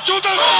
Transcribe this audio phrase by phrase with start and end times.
[0.00, 0.30] battuta!
[0.30, 0.59] Après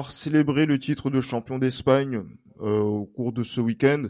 [0.00, 2.22] avoir célébré le titre de champion d'Espagne
[2.60, 4.04] euh, au cours de ce week-end,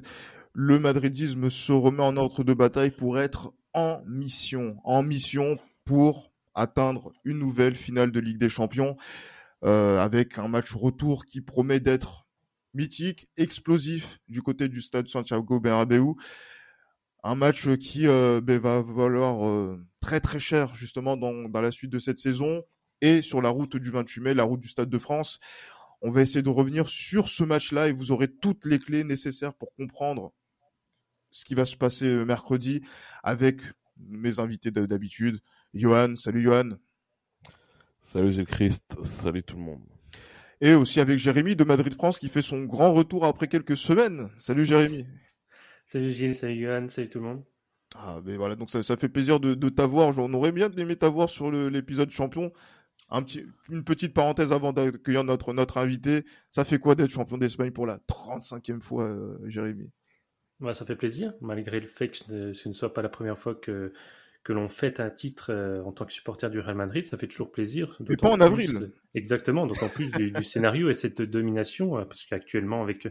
[0.52, 6.30] le madridisme se remet en ordre de bataille pour être en mission, en mission pour
[6.54, 8.96] atteindre une nouvelle finale de Ligue des Champions,
[9.64, 12.28] euh, avec un match retour qui promet d'être
[12.72, 16.14] mythique, explosif du côté du stade Santiago Bernabéu.
[17.24, 21.98] Un match qui euh, ben, va valoir très très cher justement dans la suite de
[21.98, 22.62] cette saison
[23.00, 25.40] et sur la route du 28 mai, la route du Stade de France.
[26.02, 29.54] On va essayer de revenir sur ce match-là et vous aurez toutes les clés nécessaires
[29.54, 30.32] pour comprendre
[31.30, 32.82] ce qui va se passer euh, mercredi
[33.23, 33.60] avec
[33.98, 35.40] mes invités d'habitude.
[35.74, 36.71] Johan, salut Johan.
[38.01, 39.82] Salut Gilles Christ, salut tout le monde.
[40.62, 44.30] Et aussi avec Jérémy de Madrid France qui fait son grand retour après quelques semaines.
[44.38, 45.06] Salut Jérémy.
[45.87, 47.45] Salut Gilles, salut Johan, salut tout le monde.
[47.96, 50.16] Ah, mais voilà, donc ça, ça fait plaisir de, de t'avoir.
[50.18, 52.52] On aurait bien aimé t'avoir sur l'épisode champion.
[53.10, 56.24] Un petit, une petite parenthèse avant d'accueillir notre, notre invité.
[56.50, 59.90] Ça fait quoi d'être champion d'Espagne pour la 35e fois, euh, Jérémy?
[60.60, 63.54] Bah, Ça fait plaisir, malgré le fait que ce ne soit pas la première fois
[63.54, 63.92] que,
[64.42, 67.04] que l'on fête un titre euh, en tant que supporter du Real Madrid.
[67.06, 67.98] Ça fait toujours plaisir.
[68.08, 68.70] Et pas en avril.
[68.70, 73.08] Plus, exactement, d'autant plus du, du, scénario et cette domination, euh, parce qu'actuellement, avec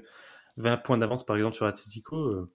[0.58, 2.52] 20 points d'avance par exemple sur Atletico, euh,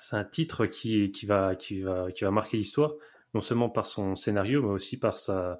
[0.00, 2.92] c'est un titre qui, qui, va, qui, va, qui va marquer l'histoire,
[3.34, 5.58] non seulement par son scénario, mais aussi par sa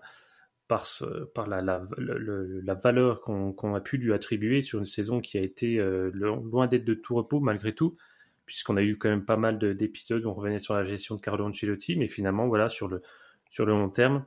[0.68, 0.86] par,
[1.34, 5.38] par la, la, la valeur qu'on qu a pu lui attribuer sur une saison qui
[5.38, 7.96] a été euh, loin d'être de tout repos malgré tout,
[8.46, 11.20] puisqu'on a eu quand même pas mal d'épisodes où on revenait sur la gestion de
[11.20, 13.02] Carlo Ancelotti, mais finalement, voilà, sur le,
[13.50, 14.24] sur le long terme,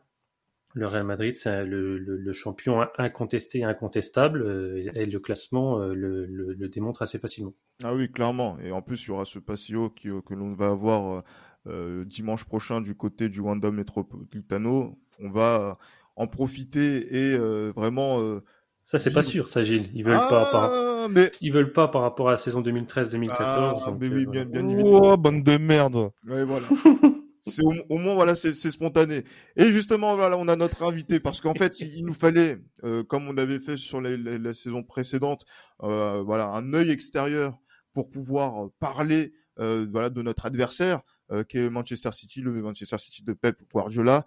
[0.74, 5.94] le Real Madrid, c'est le, le, champion incontesté et incontestable, euh, et le classement euh,
[5.94, 7.54] le, le, démontre assez facilement.
[7.84, 8.60] Ah oui, clairement.
[8.60, 11.24] Et en plus, il y aura ce passio qui, que l'on va avoir
[11.68, 14.98] euh, dimanche prochain du côté du Wanda Metropolitano.
[15.20, 15.80] On va
[16.20, 18.20] en profiter et euh, vraiment.
[18.20, 18.44] Euh,
[18.84, 19.90] ça c'est pas sûr, ça Gilles.
[19.94, 21.10] Ils veulent ah, pas par...
[21.10, 23.38] mais ils veulent pas par rapport à la saison 2013-2014.
[23.40, 25.14] Ah, mais oui, euh, bien, bien évidemment.
[25.14, 26.12] Oh, bande de merde.
[26.28, 26.66] Ouais, voilà.
[27.40, 29.24] c'est au, au, moins voilà, c'est spontané.
[29.56, 33.28] Et justement voilà, on a notre invité parce qu'en fait, il, nous fallait, euh, comme
[33.28, 35.46] on avait fait sur la, la, la saison précédente,
[35.84, 37.58] euh, voilà, un œil extérieur
[37.94, 43.24] pour pouvoir parler voilà de notre adversaire euh, qui est Manchester City, le Manchester City
[43.24, 44.26] de Pep Guardiola,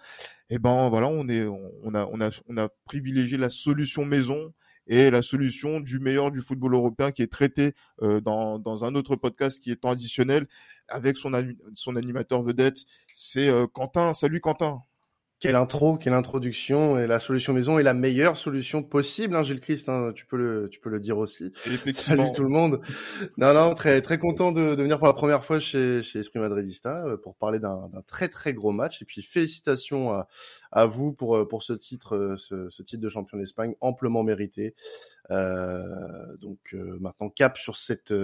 [0.50, 4.04] et eh ben voilà, on est, on a, on a, on a privilégié la solution
[4.04, 4.52] maison
[4.86, 8.94] et la solution du meilleur du football européen qui est traité euh, dans, dans un
[8.94, 10.46] autre podcast qui est traditionnel
[10.88, 11.32] avec son,
[11.74, 12.78] son animateur vedette,
[13.14, 14.12] c'est euh, Quentin.
[14.12, 14.82] Salut Quentin.
[15.42, 19.58] Quelle intro, quelle introduction et la solution maison est la meilleure solution possible, hein, Gilles
[19.58, 19.88] Christ.
[19.88, 21.50] Hein, tu peux le, tu peux le dire aussi.
[21.90, 22.80] Salut tout le monde.
[23.38, 26.38] Non, non, très, très content de, de venir pour la première fois chez, chez Esprit
[26.38, 29.02] Madridista euh, pour parler d'un très, très gros match.
[29.02, 30.28] Et puis félicitations à,
[30.70, 34.22] à vous pour, euh, pour ce titre, euh, ce, ce titre de champion d'Espagne amplement
[34.22, 34.76] mérité.
[35.32, 35.82] Euh,
[36.40, 38.14] donc euh, maintenant cap sur cette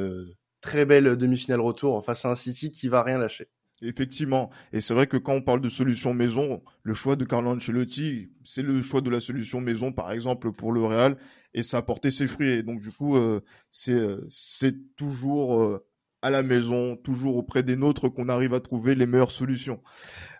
[0.61, 3.49] très belle demi-finale retour face à un City qui va rien lâcher.
[3.81, 4.51] Effectivement.
[4.73, 8.31] Et c'est vrai que quand on parle de solution maison, le choix de Carlo Ancelotti,
[8.45, 11.17] c'est le choix de la solution maison, par exemple, pour le Real,
[11.55, 12.49] et ça a porté ses fruits.
[12.49, 13.41] Et donc, du coup, euh,
[13.71, 15.87] c'est, euh, c'est toujours euh,
[16.23, 19.81] à la maison, toujours auprès des nôtres qu'on arrive à trouver les meilleures solutions.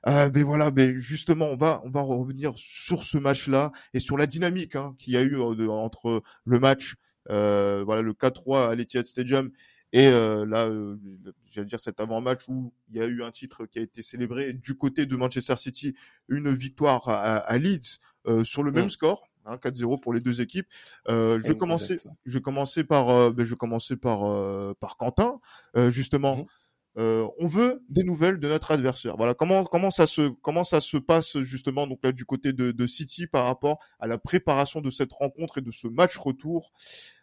[0.09, 4.17] Euh, mais voilà, mais justement, on va, on va revenir sur ce match-là et sur
[4.17, 5.37] la dynamique hein, qu'il y a eu
[5.69, 6.97] entre le match,
[7.29, 9.51] voilà, le 4-3 à l'Etihad Stadium
[9.93, 10.97] et euh, là, euh,
[11.47, 14.53] j'allais dire cet avant-match où il y a eu un titre qui a été célébré
[14.53, 15.95] du côté de Manchester City,
[16.29, 19.29] une victoire à, à Leeds euh, sur le même score.
[19.49, 20.67] Hein, 4-0 pour les deux équipes.
[21.09, 21.97] Euh, je vais commencer,
[22.27, 25.41] je vais commencer par, euh, ben, je vais commencer par euh, par Quentin,
[25.89, 26.37] justement.
[26.37, 26.45] Mmh.
[27.39, 29.17] on veut des nouvelles de notre adversaire.
[29.17, 32.73] Voilà comment comment ça se comment ça se passe justement donc là du côté de,
[32.73, 36.73] de City par rapport à la préparation de cette rencontre et de ce match retour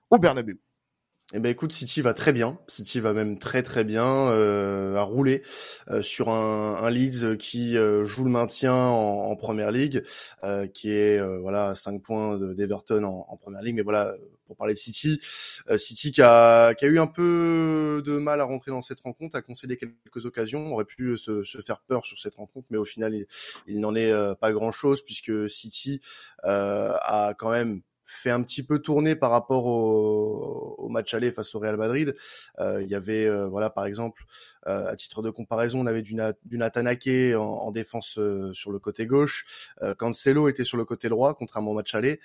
[0.09, 0.59] au Bernabeu?
[1.33, 2.59] Eh ben écoute, City va très bien.
[2.67, 5.41] City va même très très bien, euh, à rouler
[5.89, 10.03] euh, sur un, un, Leeds qui euh, joue le maintien en, en première ligue,
[10.43, 13.73] euh, qui est euh, voilà 5 points d'Everton en, en, première ligue.
[13.75, 14.13] Mais voilà,
[14.45, 15.19] pour parler de City,
[15.71, 18.99] euh, City qui a, qui a eu un peu de mal à rentrer dans cette
[18.99, 22.77] rencontre, a concédé quelques occasions, aurait pu se, se faire peur sur cette rencontre, mais
[22.77, 23.25] au final il,
[23.65, 26.01] il n'en est pas grand chose puisque City
[26.43, 31.53] a quand même fait un petit peu tourner par rapport au, au match aller face
[31.55, 32.13] au Real Madrid.
[32.59, 34.23] Euh, il y avait, euh, voilà, par exemple,
[34.67, 38.19] euh, à titre de comparaison, on avait du, Nathan en, en défense
[38.53, 39.45] sur le côté gauche.
[39.97, 42.19] Cancelo était sur le côté droit, contrairement au match aller.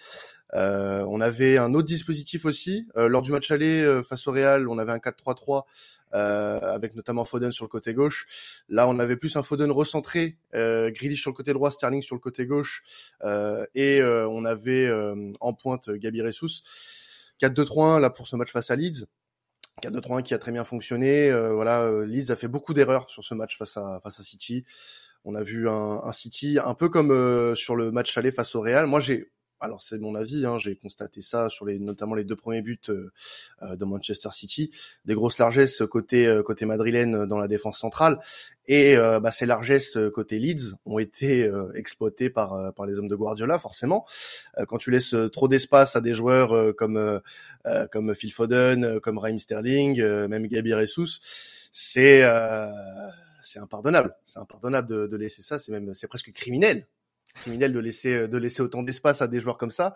[0.52, 2.86] on avait un autre dispositif aussi.
[2.96, 5.64] lors du match aller face au Real, on avait un 4-3-3
[6.14, 8.26] euh, avec notamment Foden sur le côté gauche.
[8.68, 12.16] Là, on avait plus un Foden recentré, euh, Grealish sur le côté droit, Sterling sur
[12.16, 12.82] le côté gauche,
[13.22, 16.62] euh, et euh, on avait euh, en pointe Gabi Ressus.
[17.40, 19.06] 4-2-3-1 là pour ce match face à Leeds.
[19.80, 21.32] 4-2-3-1 qui a très bien fonctionné.
[21.52, 24.64] voilà, Leeds a fait beaucoup d'erreurs sur ce match face à face à City.
[25.24, 28.60] On a vu un, un City un peu comme sur le match aller face au
[28.60, 28.86] Real.
[28.86, 29.30] Moi, j'ai
[29.60, 32.78] alors c'est mon avis, hein, j'ai constaté ça sur les notamment les deux premiers buts
[32.88, 33.12] euh,
[33.62, 34.70] euh, de Manchester City,
[35.04, 38.18] des grosses largesses côté euh, côté madrilène dans la défense centrale.
[38.66, 43.58] Et bah, ces largesses côté Leeds ont été exploitées par par les hommes de Guardiola
[43.58, 44.06] forcément.
[44.68, 47.20] quand tu laisses trop d'espace à des joueurs comme
[47.90, 51.18] comme Phil Foden, comme Raheem Sterling, même Gabi Jesus,
[51.72, 52.22] c'est
[53.42, 56.86] c'est impardonnable, c'est impardonnable de, de laisser ça, c'est même c'est presque criminel
[57.34, 59.94] criminel de laisser de laisser autant d'espace à des joueurs comme ça.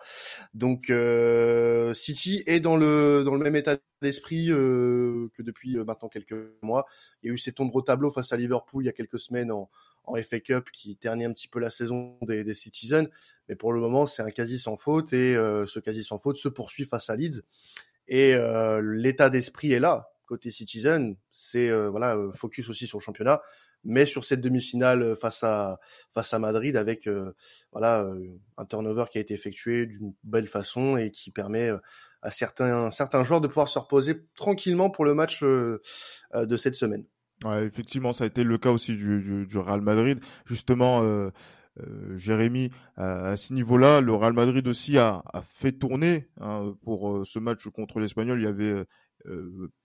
[0.53, 5.83] Donc euh, City est dans le dans le même état d'esprit euh, que depuis euh,
[5.83, 6.85] maintenant quelques mois.
[7.21, 9.19] Il y a eu cet ombre au tableau face à Liverpool il y a quelques
[9.19, 9.69] semaines en,
[10.05, 13.07] en FA Cup qui ternit un petit peu la saison des, des Citizens,
[13.49, 16.37] mais pour le moment c'est un quasi sans faute et euh, ce quasi sans faute
[16.37, 17.41] se poursuit face à Leeds
[18.07, 23.43] et euh, l'état d'esprit est là côté Citizen, c'est voilà focus aussi sur le championnat
[23.85, 25.79] mais sur cette demi-finale euh, face à
[26.11, 27.31] face à Madrid avec euh,
[27.71, 31.69] voilà euh, un turnover qui a été effectué d'une belle façon et qui permet
[32.21, 35.81] à certains certains joueurs de pouvoir se reposer tranquillement pour le match de
[36.57, 37.05] cette semaine.
[37.45, 40.19] Effectivement, ça a été le cas aussi du, du, Real Madrid.
[40.45, 41.03] Justement,
[42.15, 47.37] Jérémy, à ce niveau-là, le Real Madrid aussi a, a fait tourner hein, pour ce
[47.37, 48.39] match contre l'Espagnol.
[48.39, 48.85] Il y avait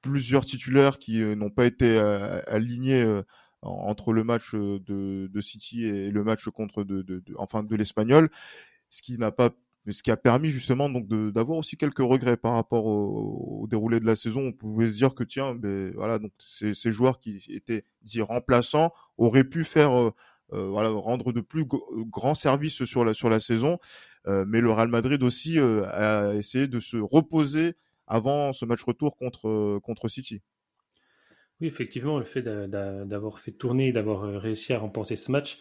[0.01, 1.99] plusieurs titulaires qui n'ont pas été
[2.47, 3.23] alignés
[3.63, 7.63] entre le match euh, de, de City et le match contre de, de, de enfin
[7.63, 8.31] de l'Espagnol,
[8.89, 9.51] ce qui n'a pas
[9.89, 14.07] ce qui a permis justement donc d'avoir aussi quelques regrets par rapport au, déroulé de
[14.07, 14.43] la saison.
[14.49, 18.23] On pouvait se dire que tiens, ben voilà, donc ces, ces joueurs qui étaient dits
[18.23, 20.11] remplaçants auraient pu faire euh,
[20.53, 23.79] euh voilà rendre de plus grands services sur la sur la saison,
[24.27, 27.77] euh, mais le Real Madrid aussi euh, a essayé de se reposer
[28.07, 30.43] avant ce match retour contre contre City.
[31.61, 35.59] Oui, effectivement, le fait d'avoir fait tourner, d'avoir euh, réussi à remporter ce match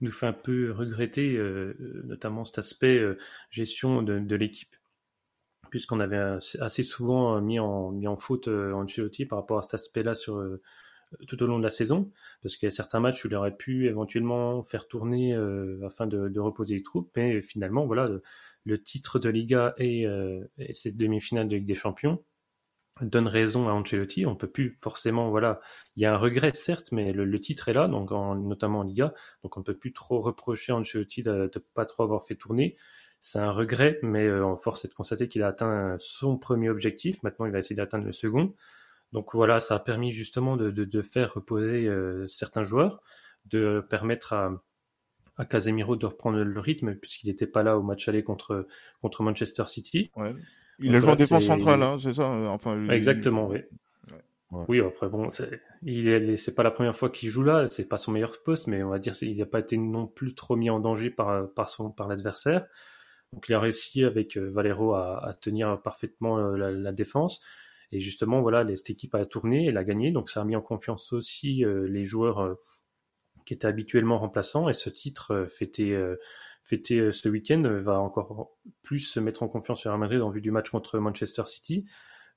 [0.00, 3.18] nous fait un peu regretter euh, notamment cet aspect euh,
[3.50, 4.74] gestion de, l'équipe,
[5.70, 10.42] puisqu'on avait assez souvent mis en, en faute Ancelotti par rapport à cet aspect-là sur
[11.28, 12.10] tout au long de la saison,
[12.42, 15.34] parce qu'il y a certains matchs où il aurait pu éventuellement faire tourner
[15.84, 18.10] afin de, reposer les troupes, mais finalement, voilà,
[18.64, 20.02] le, titre de Liga et,
[20.58, 22.22] et cette demi-finale de Ligue des Champions
[23.00, 24.26] donne raison à Ancelotti.
[24.26, 25.60] On peut plus forcément, voilà,
[25.96, 29.14] il y a un regret certes, mais le, titre est là, donc notamment en Liga,
[29.42, 32.76] donc on peut plus trop reprocher à Ancelotti de, ne pas trop avoir fait tourner.
[33.20, 36.70] C'est un regret, mais euh, en force est de constater qu'il a atteint son premier
[36.70, 37.22] objectif.
[37.22, 38.54] Maintenant, il va essayer d'atteindre le second.
[39.12, 43.00] Donc voilà, ça a permis justement de, faire reposer euh, certains joueurs,
[43.46, 44.60] de permettre à,
[45.36, 48.66] à Casemiro de reprendre le rythme puisqu'il n'était pas là au match aller contre
[49.00, 50.10] contre Manchester City.
[50.16, 50.34] Ouais.
[50.78, 53.60] Il a joué en défense centrale, hein, c'est ça euh, Exactement, oui.
[54.68, 57.96] Oui, après bon, c'est il c'est pas la première fois qu'il joue là, c'est pas
[57.96, 60.68] son meilleur poste, mais on va dire il n'a pas été non plus trop mis
[60.68, 62.66] en danger par par son par l'adversaire.
[63.32, 67.40] Donc il a réussi avec euh, Valero à, à tenir parfaitement euh, la, la, défense.
[67.92, 70.60] Et justement, voilà, cette équipe a tourné, elle a gagné, donc ça a mis en
[70.60, 72.56] confiance aussi les joueurs
[73.44, 74.70] qui étaient habituellement remplaçants.
[74.70, 75.94] Et ce titre fêté
[76.64, 78.50] fêté euh, ce week-end euh, va encore
[78.82, 81.84] plus se mettre en confiance sur Real Madrid en vue du match contre Manchester City.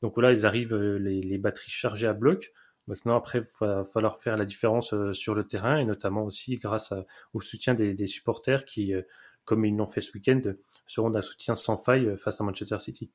[0.02, 2.52] Donc voilà, ils arrivent euh, les, batteries chargées à bloc.
[2.88, 6.94] Maintenant, après, il va falloir faire la différence sur le terrain et notamment aussi grâce
[7.34, 8.94] au soutien des, supporters qui,
[9.44, 10.40] comme ils l'ont fait ce week-end,
[10.86, 13.10] seront d'un soutien sans faille face à Manchester City.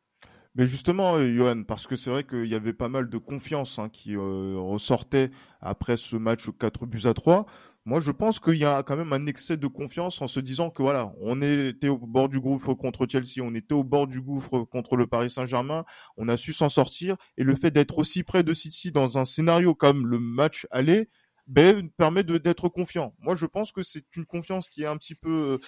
[0.56, 3.88] Mais justement, Johan, parce que c'est vrai qu'il y avait pas mal de confiance hein,
[3.90, 7.46] qui ressortait après ce match 4 buts à 3.
[7.90, 10.70] Moi, je pense qu'il y a quand même un excès de confiance en se disant
[10.70, 14.20] que voilà, on était au bord du gouffre contre Chelsea, on était au bord du
[14.20, 15.84] gouffre contre le Paris Saint-Germain,
[16.16, 19.24] on a su s'en sortir et le fait d'être aussi près de City dans un
[19.24, 21.08] scénario comme le match aller,
[21.48, 23.12] ben, permet de d'être confiant.
[23.18, 25.58] Moi, je pense que c'est une confiance qui est un petit peu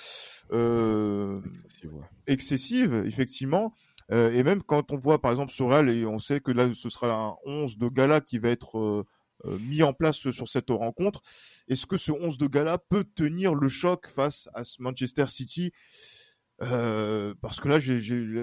[0.53, 1.41] euh,
[2.29, 3.75] excessive, effectivement.
[4.13, 6.69] Euh, et même quand on voit, par exemple, sur Real, et on sait que là,
[6.73, 9.07] ce sera un 11 de gala qui va être euh,
[9.45, 11.23] mis en place sur cette rencontre.
[11.69, 15.73] Est-ce que ce 11 de gala peut tenir le choc face à ce Manchester City?
[16.63, 17.99] Euh, parce que là, j'ai,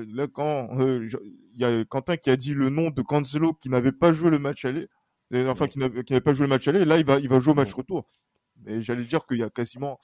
[0.08, 1.20] là quand il
[1.56, 4.40] y a Quentin qui a dit le nom de Cancelo qui n'avait pas joué le
[4.40, 4.88] match aller,
[5.34, 7.30] enfin qui n'avait, qui n'avait pas joué le match aller, et là il va, il
[7.30, 8.06] va jouer au match retour.
[8.64, 10.00] Mais j'allais dire qu'il y a quasiment,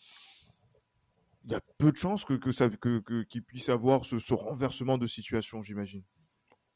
[1.44, 4.34] il y a peu de chances que, que ça, que, qu'il puisse avoir ce, ce
[4.34, 6.04] renversement de situation, j'imagine.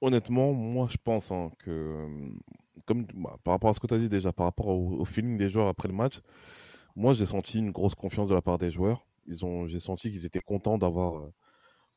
[0.02, 2.06] Honnêtement, moi je pense hein, que,
[2.86, 5.38] comme bah, par rapport à ce que tu as dit déjà, par rapport au, feeling
[5.38, 6.22] des joueurs après le match,
[6.96, 9.06] moi j'ai senti une grosse confiance de la part des joueurs.
[9.28, 11.34] Ils ont, j'ai senti qu'ils étaient contents d'avoir, euh,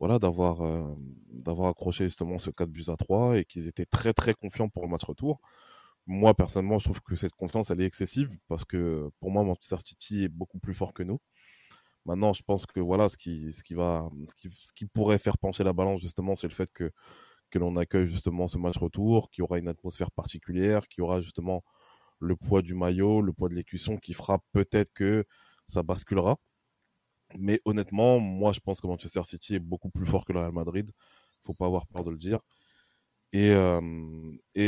[0.00, 0.94] voilà, d'avoir, euh,
[1.30, 4.82] d'avoir accroché justement ce 4 buts à 3 et qu'ils étaient très très confiants pour
[4.82, 5.40] le match retour.
[6.06, 9.76] Moi personnellement, je trouve que cette confiance elle est excessive parce que pour moi Manchester
[9.84, 11.20] City est beaucoup plus fort que nous.
[12.04, 15.18] Maintenant, je pense que voilà, ce qui, ce qui va, ce qui, ce qui pourrait
[15.18, 16.90] faire pencher la balance justement, c'est le fait que
[17.52, 21.62] que l'on accueille justement ce match retour, qui aura une atmosphère particulière, qui aura justement
[22.18, 25.24] le poids du maillot, le poids de l'écusson qui fera peut-être que
[25.68, 26.38] ça basculera.
[27.38, 30.52] Mais honnêtement, moi je pense que Manchester City est beaucoup plus fort que le Real
[30.52, 30.90] Madrid.
[31.44, 32.40] Faut pas avoir peur de le dire.
[33.32, 33.80] Et, euh,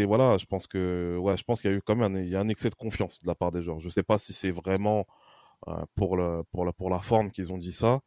[0.06, 2.28] voilà, je pense que ouais, je pense qu'il y a eu quand même un, il
[2.28, 3.80] y a un excès de confiance de la part des joueurs.
[3.80, 5.06] Je sais pas si c'est vraiment
[5.68, 8.00] euh, pour la forme qu'ils ont dit ça,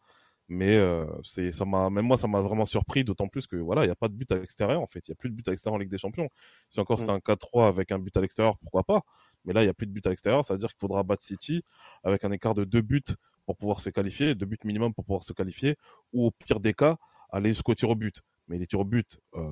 [0.50, 3.84] mais euh, c'est ça m'a même moi ça m'a vraiment surpris d'autant plus que voilà
[3.84, 5.36] il y a pas de but à l'extérieur en fait il y a plus de
[5.36, 6.30] but à l'extérieur en Ligue des Champions
[6.70, 7.22] si encore c'était mm.
[7.28, 9.02] un 4-3 avec un but à l'extérieur pourquoi pas?
[9.46, 11.04] Mais là il y a plus de but à l'extérieur ça veut dire qu'il faudra
[11.04, 11.64] battre City
[12.04, 13.04] avec un écart de deux buts
[13.46, 15.76] pour pouvoir se qualifier deux buts minimum pour pouvoir se qualifier
[16.14, 16.98] ou au pire des cas
[17.30, 19.52] aller jusqu'au tir au but mais les tirs au but euh,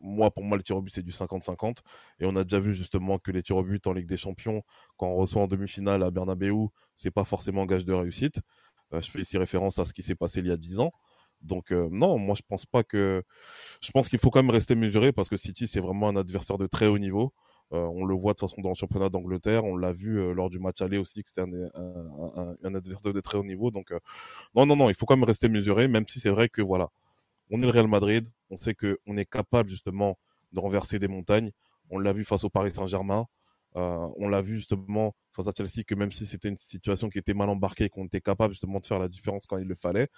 [0.00, 1.78] moi, pour moi, le tir au but, c'est du 50-50.
[2.20, 4.62] Et on a déjà vu justement que les tirs au but en Ligue des Champions,
[4.96, 8.40] quand on reçoit en demi-finale à Bernabeu, c'est pas forcément gage de réussite.
[8.94, 10.92] Euh, je fais ici référence à ce qui s'est passé il y a 10 ans.
[11.42, 13.22] Donc euh, non, moi je pense pas que
[13.80, 16.58] je pense qu'il faut quand même rester mesuré parce que City c'est vraiment un adversaire
[16.58, 17.32] de très haut niveau.
[17.72, 20.50] Euh, on le voit de toute façon dans le championnat d'Angleterre, on l'a vu lors
[20.50, 23.70] du match aller aussi que c'était un, un, adversaire de très haut niveau.
[23.70, 23.92] Donc
[24.54, 26.88] non non non, il faut quand même rester mesuré, même si c'est vrai que voilà,
[27.50, 30.18] on est le Real Madrid, on sait que on est capable justement
[30.52, 31.52] de renverser des montagnes.
[31.90, 33.26] On l'a vu face au Paris Saint-Germain.
[33.76, 37.18] Euh, on l'a vu justement face à Chelsea que même si c'était une situation qui
[37.18, 40.08] était mal embarquée, qu'on était capable justement de faire la différence quand il le fallait.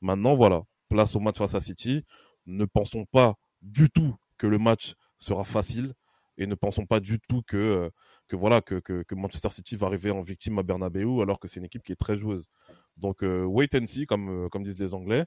[0.00, 2.04] Maintenant, voilà, place au match face à City.
[2.46, 5.94] Ne pensons pas du tout que le match sera facile
[6.36, 7.90] et ne pensons pas du tout que euh,
[8.28, 11.60] que voilà que, que, Manchester City va arriver en victime à Bernabeu alors que c'est
[11.60, 12.48] une équipe qui est très joueuse.
[12.96, 15.24] Donc euh, wait and see comme comme disent les Anglais.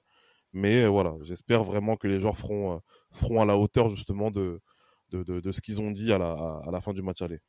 [0.54, 4.62] Mais voilà, j'espère vraiment que les joueurs feront seront à la hauteur justement de
[5.12, 6.32] de, de, ce qu'ils ont dit à la,
[6.66, 7.40] à la fin du match aller.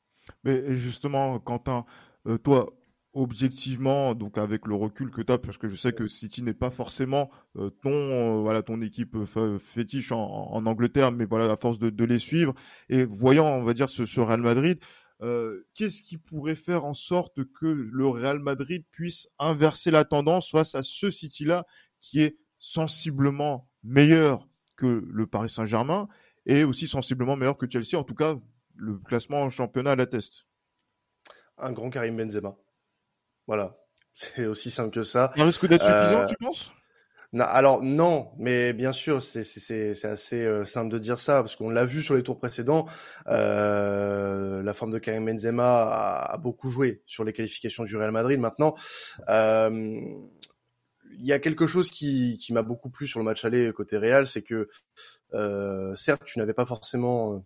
[0.45, 1.85] Mais justement, Quentin,
[2.27, 2.73] euh, toi,
[3.15, 6.71] objectivement, donc avec le recul que tu as, parce je sais que City n'est pas
[6.71, 9.17] forcément euh, ton euh, voilà ton équipe
[9.59, 12.55] fétiche en, Angleterre, mais voilà à force de, les suivre.
[12.89, 14.79] Et voyant, on va dire ce, Real Madrid,
[15.75, 20.75] qu'est-ce qui pourrait faire en sorte que le Real Madrid puisse inverser la tendance face
[20.75, 21.67] à ce City-là
[22.01, 26.09] qui est sensiblement meilleur que le Paris Saint-Germain
[26.47, 28.37] et aussi sensiblement meilleur que Chelsea, en tout cas
[28.75, 30.47] le classement en championnat l'atteste.
[31.59, 32.57] Un grand Karim Benzema.
[33.47, 33.77] Voilà.
[34.15, 35.33] C'est aussi simple que ça.
[35.37, 36.73] Un risque d'être suffisant, euh, tu penses?
[37.39, 39.41] Alors non, mais bien sûr, c'est
[40.05, 42.85] assez euh, simple de dire ça parce qu'on l'a vu sur les tours précédents.
[43.27, 45.89] Euh, la forme de Karim Benzema
[46.25, 48.39] a, beaucoup joué sur les qualifications du Real Madrid.
[48.39, 48.75] Maintenant,
[49.29, 53.97] il y a quelque chose qui, qui m'a beaucoup plu sur le match aller côté
[53.97, 54.69] Real, c'est que
[55.97, 57.43] certes, tu n'avais pas forcément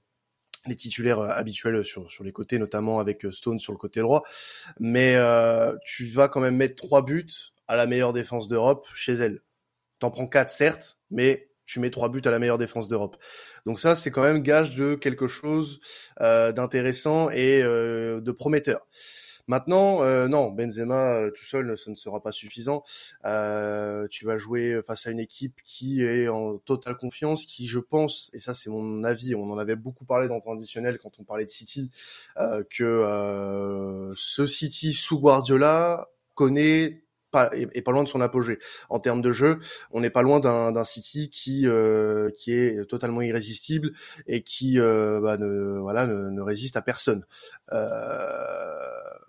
[0.68, 4.00] les titulaires euh, habituels sur, sur les côtés, notamment avec euh, Stone sur le côté
[4.00, 4.22] droit.
[4.78, 7.26] Mais euh, tu vas quand même mettre trois buts
[7.68, 9.42] à la meilleure défense d'Europe chez elle.
[9.98, 13.16] T'en prends quatre, certes, mais tu mets trois buts à la meilleure défense d'Europe.
[13.64, 15.80] Donc ça, c'est quand même gage de quelque chose
[16.20, 18.86] d'intéressant et de prometteur.
[19.48, 22.82] Maintenant, euh, non, Benzema euh, tout seul, ça ne sera pas suffisant.
[23.24, 27.78] Euh, tu vas jouer face à une équipe qui est en totale confiance, qui, je
[27.78, 31.12] pense, et ça c'est mon avis, on en avait beaucoup parlé dans le traditionnel quand
[31.18, 31.90] on parlait de City,
[32.70, 39.22] que ce City sous Guardiola connaît pas, est, pas loin de son apogée en termes
[39.22, 39.58] de jeu.
[39.90, 41.66] On n'est pas loin d'un City qui
[42.38, 43.92] qui est totalement irrésistible
[44.26, 47.24] et qui bah, ne voilà ne, ne, résiste à personne.
[47.72, 47.78] Euh,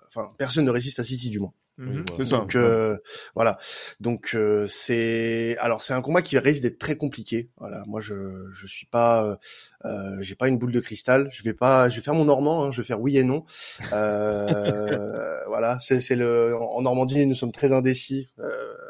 [0.08, 1.54] enfin personne ne résiste à City du moins.
[1.78, 2.06] Mhm.
[2.18, 2.38] c'est ça.
[2.38, 2.98] Donc euh,
[3.36, 3.58] voilà.
[4.00, 7.50] Donc euh, c'est alors c'est un combat qui risque d'être très compliqué.
[7.58, 9.38] Voilà, moi je je suis pas
[9.86, 11.30] euh, j'ai pas une boule de cristal.
[11.32, 12.64] Je vais pas je vais faire mon normand.
[12.64, 13.46] Hein, je vais faire oui et non.
[13.92, 18.30] voilà, c'est c'est le en Normandie nous sommes très indécis.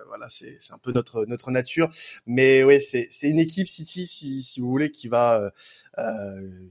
[0.07, 1.89] voilà, c'est c'est un peu notre notre nature.
[2.25, 5.51] Mais oui, c'est c'est une équipe City si si vous voulez qui va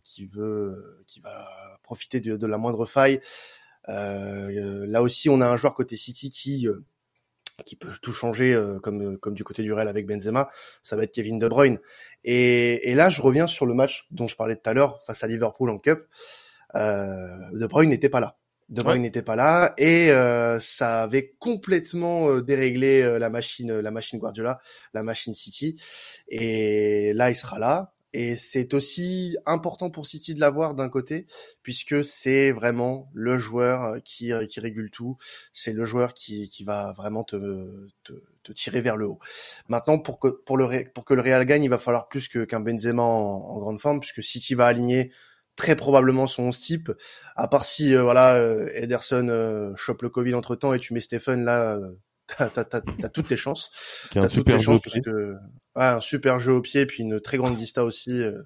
[0.03, 1.47] qui veut qui va
[1.83, 3.21] profiter de la moindre faille.
[3.89, 6.85] Euh, là aussi, on a un joueur côté City qui euh,
[7.65, 10.51] qui peut tout changer euh, comme comme du côté du Real avec Benzema,
[10.83, 11.79] ça va être Kevin De Bruyne.
[12.25, 15.23] Et, et là, je reviens sur le match dont je parlais tout à l'heure face
[15.25, 16.07] à Liverpool en Cup.
[16.75, 18.37] Euh, de Bruyne n'était pas là.
[18.69, 23.93] De Bruyne n'était pas là et euh, ça avait complètement euh, déréglé la machine, la
[23.93, 24.59] machine Guardiola,
[24.93, 25.81] la machine City.
[26.29, 27.93] Et là, il sera là.
[28.19, 31.27] Et c'est aussi important pour City de l'avoir d'un côté,
[31.63, 35.19] puisque c'est vraiment le joueur qui, qui régule tout.
[35.53, 37.37] C'est le joueur qui, qui va vraiment te,
[38.05, 39.19] te, te, tirer vers le haut.
[39.69, 42.61] Maintenant, pour que, pour le, pour que le Real gagne, il va falloir plus qu'un
[42.61, 45.13] Benzema en, grande forme, puisque City va aligner
[45.55, 46.93] très probablement son 11 type,
[47.35, 50.95] à part si euh, voilà euh, Ederson euh, chope le Covid entre temps et tu
[50.95, 51.79] mets Stephen là
[52.29, 52.81] t'as, t'as,
[53.11, 54.09] toutes les chances.
[54.11, 55.37] T'as toutes les chances parce que
[55.77, 58.23] un super jeu au pied puis une très grande vista aussi.
[58.23, 58.43] Euh,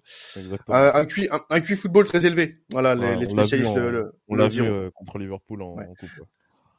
[0.69, 2.59] un, un, QI, un, football très élevé.
[2.71, 6.27] Voilà, les, les spécialistes le, On l'a vu euh, contre Liverpool en, coupe.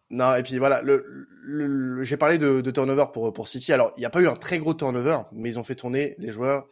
[0.10, 1.06] Non, et puis voilà, le,
[1.46, 3.72] le, j'ai parlé de, de, turnover pour pour City.
[3.72, 6.16] Alors, il n'y a pas eu un très gros turnover, mais ils ont fait tourner
[6.18, 6.68] les joueurs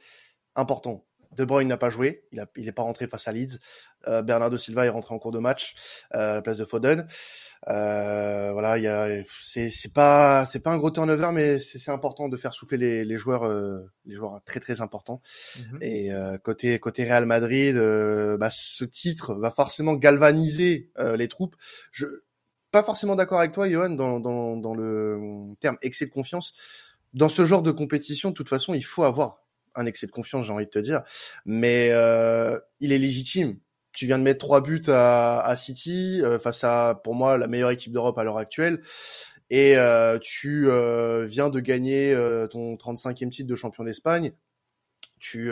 [0.55, 1.05] importants.
[1.39, 3.59] De Bruyne n'a pas joué, il a, il est pas rentré face à Leeds.
[4.07, 5.73] Euh, Bernardo Silva est rentré en cours de match
[6.13, 7.07] euh, à la place de Foden.
[7.67, 11.79] Euh, voilà, il y a, c'est, c'est pas, c'est pas un gros turnover, mais c'est,
[11.79, 15.21] c'est important de faire souffler les, les joueurs, euh, les joueurs très très importants.
[15.57, 15.77] Mhm.
[15.81, 21.55] Et euh, côté côté Real Madrid, euh, bah, ce titre va forcément galvaniser les troupes.
[21.93, 22.05] Je,
[22.71, 26.53] pas forcément d'accord avec toi, Johan, dans, dans, dans le terme excès de confiance.
[27.13, 29.41] Dans ce genre de compétition, de toute façon, il faut avoir
[29.75, 31.03] un excès de confiance, j'ai envie de te dire.
[31.45, 33.59] Mais euh, il est légitime.
[33.91, 37.47] Tu viens de mettre trois buts à, à City euh, face à, pour moi, la
[37.47, 38.81] meilleure équipe d'Europe à l'heure actuelle.
[39.49, 44.33] Et euh, tu euh, viens de gagner euh, ton 35e titre de champion d'Espagne.
[45.19, 45.51] Tu,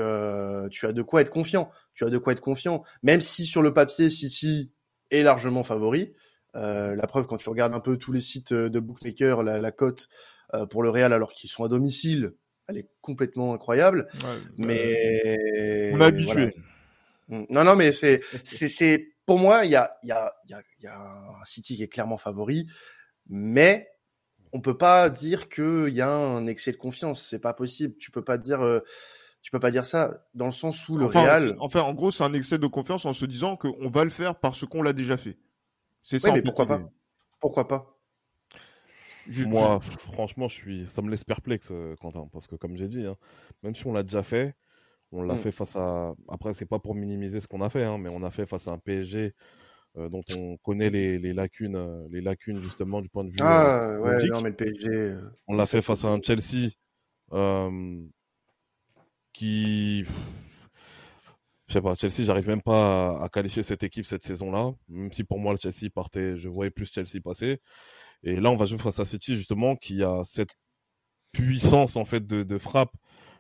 [0.71, 1.69] tu as de quoi être confiant.
[1.93, 2.83] Tu as de quoi être confiant.
[3.03, 4.71] Même si sur le papier, City
[5.11, 6.13] est largement favori.
[6.53, 10.07] la preuve, quand tu regardes un peu tous les sites de bookmakers, la, la cote
[10.69, 12.33] pour le Real alors qu'ils sont à domicile,
[12.67, 14.07] elle est complètement incroyable.
[14.57, 15.37] mais
[15.93, 16.53] on est habitué.
[17.27, 17.45] Mm.
[17.49, 20.51] Non, non, mais c'est, c'est, c'est, pour moi, il y a, il y a, il
[20.51, 22.67] y a, il y a un City qui est clairement favori,
[23.27, 23.89] mais
[24.53, 27.21] on peut pas dire qu'il y a un excès de confiance.
[27.21, 27.95] C'est pas possible.
[27.97, 28.79] Tu peux pas dire, euh,
[29.41, 31.55] tu peux pas dire ça dans le sens où le Real.
[31.59, 34.39] Enfin, en gros, c'est un excès de confiance en se disant qu'on va le faire
[34.39, 35.37] parce qu'on l'a déjà fait.
[36.01, 36.31] C'est ça.
[36.31, 36.81] mais pourquoi pas
[37.41, 37.96] Pourquoi pas
[39.47, 43.05] moi, franchement, je suis, ça me laisse perplexe, euh, Quentin, parce que comme j'ai dit,
[43.05, 43.15] hein,
[43.63, 44.55] même si on l'a déjà fait,
[45.11, 45.39] on l'a mm.
[45.39, 46.13] fait face à.
[46.29, 48.67] Après, c'est pas pour minimiser ce qu'on a fait, hein, mais on a fait face
[48.67, 49.33] à un PSG
[49.97, 53.37] euh, dont on connaît les, les lacunes, euh, les lacunes justement du point de vue.
[53.39, 55.17] Ah ouais, non mais le PSG.
[55.47, 56.69] on l'a fait face à un Chelsea
[59.33, 60.05] qui.
[61.67, 64.71] Je sais pas, Chelsea, j'arrive même pas à, à qualifier cette équipe cette saison-là.
[64.87, 67.59] Même si pour moi le Chelsea partait, je voyais plus Chelsea passer.
[68.23, 70.55] Et là, on va jouer face à City, justement, qui a cette
[71.31, 72.95] puissance, en fait, de, de frappe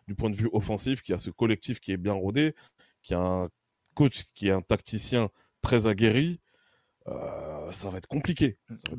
[0.07, 2.55] du point de vue offensif, qui a ce collectif qui est bien rodé,
[3.01, 3.49] qui a un
[3.95, 5.29] coach qui est un tacticien
[5.61, 6.39] très aguerri.
[7.07, 8.57] Euh, ça va être compliqué,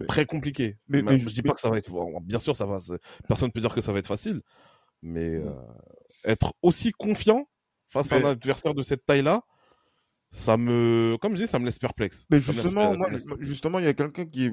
[0.09, 0.79] très compliqué.
[0.88, 1.91] Mais, mais je, dis pas que ça va être.
[2.23, 2.79] Bien sûr, ça va.
[3.29, 4.41] Personne peut dire que ça va être facile,
[5.03, 5.53] mais euh,
[6.25, 7.49] être aussi confiant
[7.91, 9.43] face à un adversaire de cette taille-là,
[10.31, 12.25] ça me, comme je dis, ça me laisse perplexe.
[12.31, 12.97] Mais justement,
[13.41, 14.51] justement, il y a quelqu'un qui,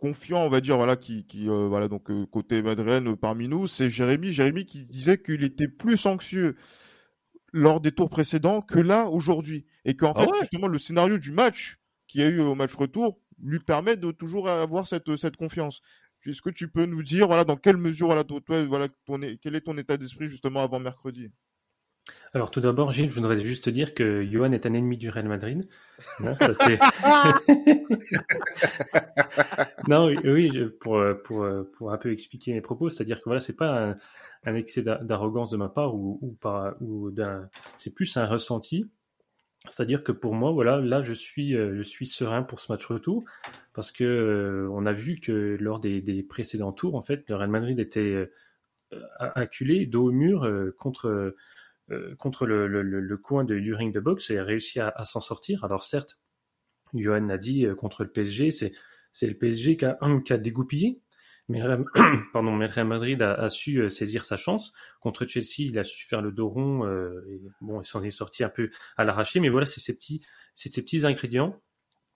[0.00, 3.46] confiant, on va dire, voilà, qui, qui euh, voilà, donc euh, côté Madeleine euh, parmi
[3.46, 4.32] nous, c'est Jérémy.
[4.32, 6.56] Jérémy qui disait qu'il était plus anxieux
[7.52, 11.30] lors des tours précédents que là aujourd'hui, et qu'en ah fait, justement, le scénario du
[11.30, 15.36] match qu'il y a eu au match retour lui permet de toujours avoir cette cette
[15.36, 15.80] confiance.
[16.26, 19.54] Est-ce que tu peux nous dire, voilà, dans quelle mesure, voilà, toi, voilà, ton, quel
[19.54, 21.30] est ton état d'esprit justement avant mercredi?
[22.32, 25.28] Alors tout d'abord, Gilles, je voudrais juste dire que Johan est un ennemi du Real
[25.28, 25.68] Madrid.
[29.88, 33.96] Non, oui, pour, pour, pour un peu expliquer mes propos, c'est-à-dire que voilà, c'est pas
[34.44, 38.88] un, excès d'arrogance de ma part ou, ou, pas, ou d'un, c'est plus un ressenti.
[39.68, 43.24] C'est-à-dire que pour moi, voilà, là, je suis, je suis serein pour ce match retour
[43.74, 47.50] parce que on a vu que lors des, des, précédents tours, en fait, le Real
[47.50, 48.30] Madrid était
[48.92, 51.34] euh, acculé dos au mur euh, contre
[51.90, 54.92] euh, contre le, le, le, coin de, du ring de boxe et a réussi à,
[54.94, 55.64] à s'en sortir.
[55.64, 56.18] Alors certes,
[56.94, 58.72] Johan a dit euh, contre le PSG, c'est
[59.12, 61.00] c'est le PSG qui a, qui a dégoupillé,
[61.48, 61.60] mais,
[62.32, 64.72] pardon, mais Real Madrid a, a, su euh, saisir sa chance.
[65.00, 66.86] Contre Chelsea, il a su faire le dos rond.
[66.86, 69.94] Euh, et bon, il s'en est sorti un peu à l'arraché, mais voilà, c'est ces
[69.94, 70.24] petits,
[70.54, 71.60] c'est ces petits ingrédients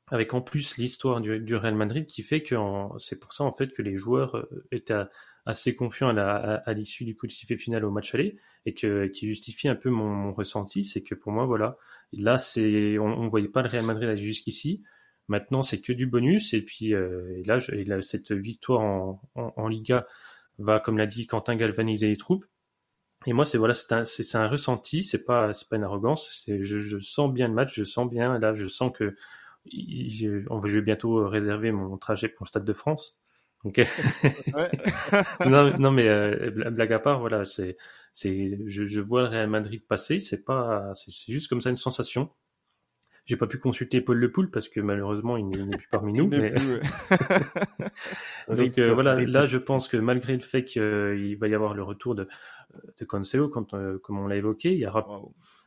[0.09, 2.55] avec en plus l'histoire du, du, Real Madrid qui fait que
[2.99, 5.03] c'est pour ça en fait que les joueurs étaient
[5.47, 9.27] assez confiants à l'issue du coup de sifflet final au match aller et que, qui
[9.27, 11.77] justifie un peu mon, mon ressenti, c'est que pour moi, voilà,
[12.13, 14.83] là, c'est, on, on voyait pas le Real Madrid jusqu'ici.
[15.29, 16.55] Maintenant, c'est que du bonus.
[16.55, 20.07] Et puis euh, et là, je, cette victoire en, en, Liga
[20.59, 22.47] va, comme l'a dit Quentin, galvaniser les troupes.
[23.27, 26.43] Et moi, c'est voilà, c'est un, c'est, un ressenti, c'est pas, c'est pas une arrogance.
[26.45, 28.39] C'est, je, je, sens bien le match, je sens bien.
[28.39, 29.17] Là, je sens que
[29.67, 33.17] je, je vais bientôt réserver mon trajet pour le Stade de France.
[35.47, 37.77] Non, non, mais euh, blague à part, voilà, c'est,
[38.13, 40.21] c'est, je, je vois le Real Madrid passer.
[40.21, 42.31] C'est pas, c'est juste comme ça une sensation.
[43.27, 46.29] J'ai pas pu consulter Paul Le Poule parce que malheureusement il n'est plus parmi nous.
[46.29, 46.55] Mais...
[48.49, 51.83] Donc euh, voilà, là je pense que malgré le fait qu'il va y avoir le
[51.83, 52.29] retour de,
[52.99, 55.23] de Cancelo, quand, euh, comme on l'a évoqué, il y aura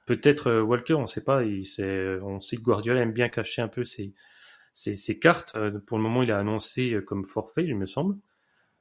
[0.05, 1.43] peut-être euh, Walker, on sait pas.
[1.43, 1.65] Il,
[2.21, 4.13] on sait que Guardiola aime bien cacher un peu ses,
[4.77, 5.57] ses, ses, cartes.
[5.85, 8.17] Pour le moment, il a annoncé comme forfait, il me semble.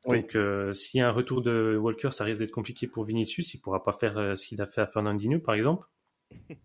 [0.07, 0.37] Donc,
[0.73, 3.55] s'il y a un retour de Walker, ça risque d'être compliqué pour Vinicius.
[3.55, 5.87] Il pourra pas faire ce qu'il a fait à Fernandinho, par exemple.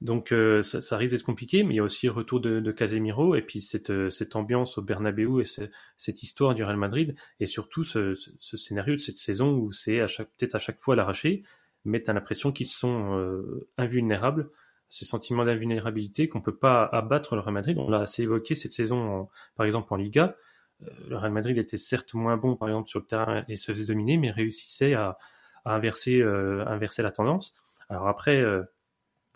[0.00, 2.60] Donc euh, ça, ça, risque d'être compliqué, mais il y a aussi le retour de,
[2.60, 6.76] de Casemiro et puis cette, euh, cette ambiance au Bernabeu et cette histoire du Real
[6.76, 10.58] Madrid et surtout ce, ce, scénario de cette saison où c'est à chaque peut-être à
[10.58, 11.44] chaque fois l'arraché,
[11.84, 14.50] mais tu as l'impression qu'ils sont euh, invulnérables,
[14.88, 17.78] ce sentiment d'invulnérabilité qu'on peut pas abattre le Real Madrid.
[17.78, 20.36] On l'a assez évoqué cette saison, par exemple en Liga.
[20.80, 23.86] le Real Madrid était certes moins bon par exemple sur le terrain et se faisait
[23.86, 25.18] dominer, mais réussissait à,
[25.64, 27.54] à inverser, inverser la tendance.
[27.88, 28.44] Alors après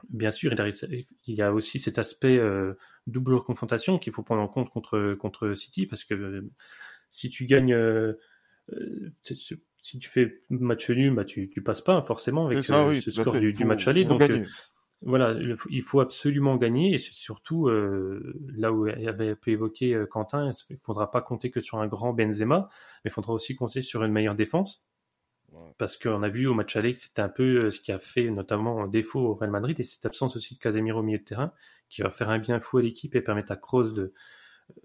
[0.08, 2.74] bien sûr, il y a aussi cet aspect euh,
[3.06, 6.50] double confrontation qu'il faut prendre en compte contre, contre City, parce que euh,
[7.10, 8.14] si tu gagnes, euh,
[9.22, 13.64] si tu fais match nul, bah, tu, tu passes pas forcément avec ce score du,
[13.64, 14.04] match aller.
[14.04, 14.22] Donc
[15.02, 15.34] voilà,
[15.70, 20.78] il faut absolument gagner, et surtout là où il avait pu évoquer Quentin, il ne
[20.78, 22.68] faudra pas compter que sur un grand Benzema,
[23.04, 24.84] mais il faudra aussi compter sur une meilleure défense.
[25.78, 27.98] Parce qu'on a vu au match aller que c'était un peu euh, ce qui a
[27.98, 31.24] fait notamment défaut au Real Madrid et cette absence aussi de Casemiro au milieu de
[31.24, 31.52] terrain
[31.88, 34.12] qui va faire un bien fou à l'équipe et permettre à Kroos de,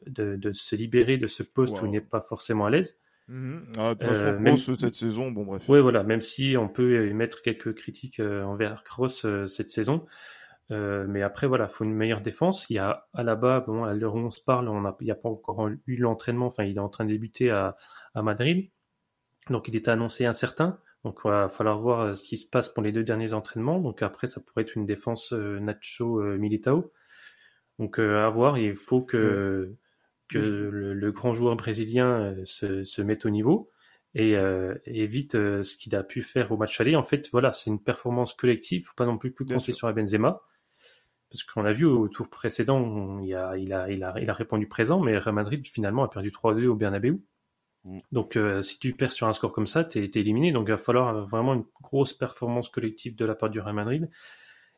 [0.08, 3.00] de, se libérer de ce poste où il n'est pas forcément à l'aise.
[3.30, 3.62] Mm-hmm.
[3.78, 4.58] Ah, de euh, même...
[4.58, 5.64] cette saison, bon bref.
[5.68, 10.06] Oui, voilà, même si on peut émettre quelques critiques euh, envers Kroos cette saison.
[10.70, 12.70] mais après, voilà, il faut une meilleure défense.
[12.70, 14.96] Il y a à la bas, bon, à l'heure où on se parle, on a,
[15.02, 16.48] il n'y a pas encore eu l'entraînement.
[16.48, 17.76] Enfin, il est en train de débuter à,
[18.14, 18.70] à Madrid.
[19.50, 20.80] Donc il est annoncé incertain.
[21.04, 23.80] Donc il va falloir voir euh, ce qui se passe pour les deux derniers entraînements.
[23.80, 26.92] Donc après, ça pourrait être une défense euh, Nacho euh, Militao.
[27.78, 29.76] Donc à voir, il faut que,
[30.30, 33.70] que le, grand joueur brésilien se, se mette au niveau
[34.16, 34.36] et
[34.86, 36.96] évite ce qu'il a pu faire au match aller.
[36.96, 38.86] En fait, voilà, c'est une performance collective.
[38.86, 40.42] Faut pas non plus plus compter sur la Benzema.
[41.30, 44.34] Parce qu'on a vu au tour précédent, il a, il, a, il, a, il a
[44.34, 47.20] répondu présent, mais Real Madrid finalement a perdu 3-2 au Bernabeu.
[47.86, 48.00] Mm.
[48.12, 50.52] Donc, euh, si tu perds sur un score comme ça, tu es, éliminé.
[50.52, 54.10] Donc, il va falloir vraiment une grosse performance collective de la part du Real Madrid.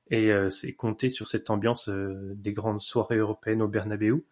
[0.09, 4.25] Et euh, c'est compter sur cette ambiance euh, des grandes soirées européennes au Bernabeu.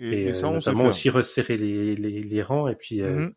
[0.00, 2.68] Et, ça, notamment aussi resserrer les, les, rangs.
[2.68, 3.32] Et puis, mm-hmm.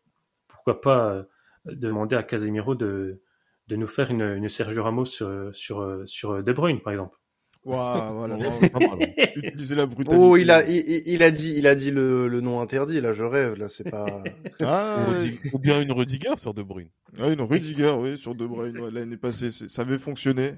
[0.48, 1.24] pourquoi pas
[1.66, 3.22] demander à Casemiro de,
[3.68, 7.18] de nous faire une, une Sergio Ramos sur, sur, sur De Bruyne, par exemple.
[7.64, 8.36] Waouh, voilà,
[9.36, 10.22] Utiliser la brutalité.
[10.22, 13.00] Oh, il a, il, il, a dit, il a dit le, le nom interdit.
[13.00, 13.54] Là, je rêve.
[13.54, 14.22] Là, c'est pas.
[14.62, 15.06] ah,
[15.52, 16.90] ou bien une Rudiger sur De Bruyne.
[17.18, 18.78] Ah, une Rudiger, oui, sur De Bruyne.
[18.78, 20.54] Ouais, L'année passée, ça avait fonctionné.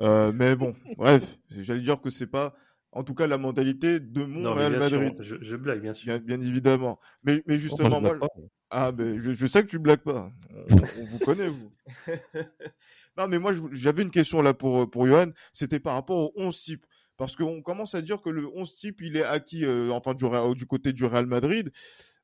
[0.00, 2.54] Euh, mais bon, bref, j'allais dire que c'est pas,
[2.92, 5.14] en tout cas, la mentalité de mon Real Madrid.
[5.20, 6.18] je, je, blague, bien sûr.
[6.20, 6.98] Bien, évidemment.
[7.22, 8.18] Mais, mais justement, moi,
[8.70, 10.30] ah, ben, je, je, sais que tu blagues pas.
[10.70, 11.72] On, on vous connaît, vous.
[13.16, 15.26] Non, mais moi, j'avais une question là pour, pour Johan.
[15.52, 16.86] C'était par rapport au 11 type.
[17.16, 20.24] Parce qu'on commence à dire que le 11 type, il est acquis, euh, enfin, du,
[20.54, 21.70] du, côté du Real Madrid.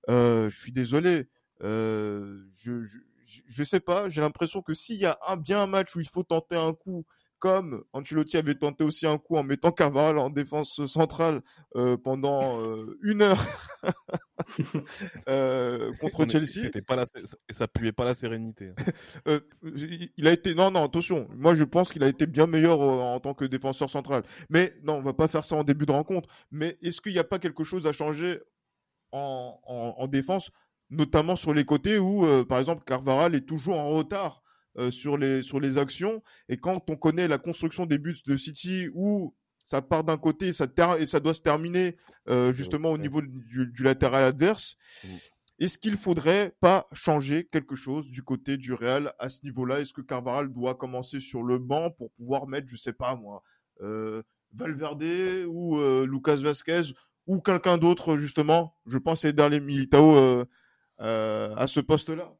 [0.08, 1.28] Euh, je suis désolé.
[1.62, 4.08] Euh, je, je, je, sais pas.
[4.08, 6.72] J'ai l'impression que s'il y a un bien un match où il faut tenter un
[6.72, 7.04] coup
[7.38, 11.42] comme Ancelotti avait tenté aussi un coup en mettant Carvalho en défense centrale
[11.74, 13.44] euh, pendant euh, une heure
[15.28, 16.62] euh, contre Chelsea.
[16.62, 17.04] C'était pas la,
[17.50, 18.72] ça puait pas la sérénité.
[19.26, 19.40] Hein.
[20.16, 21.28] il a été, non, non, attention.
[21.34, 24.22] Moi, je pense qu'il a été bien meilleur en tant que défenseur central.
[24.48, 26.28] Mais non, on va pas faire ça en début de rencontre.
[26.50, 28.40] Mais est-ce qu'il n'y a pas quelque chose à changer
[29.12, 30.50] en, en, en défense,
[30.90, 34.42] notamment sur les côtés où, par exemple, Carvalho est toujours en retard?
[34.78, 36.22] Euh, sur les sur les actions.
[36.48, 39.34] Et quand on connaît la construction des buts de City où
[39.64, 40.66] ça part d'un côté et ça,
[40.98, 41.96] et ça doit se terminer
[42.28, 44.76] euh, justement au niveau du, du latéral adverse.
[45.04, 45.08] Mm.
[45.58, 49.80] Est-ce qu'il faudrait pas changer quelque chose du côté du Real à ce niveau-là?
[49.80, 53.42] Est-ce que Carvaral doit commencer sur le banc pour pouvoir mettre, je sais pas moi,
[53.80, 54.22] euh,
[54.54, 56.92] Valverde ou euh, Lucas Vasquez
[57.26, 58.74] ou quelqu'un d'autre justement?
[58.86, 60.44] Je pense aider les Militao euh,
[61.00, 62.36] euh, à ce poste-là.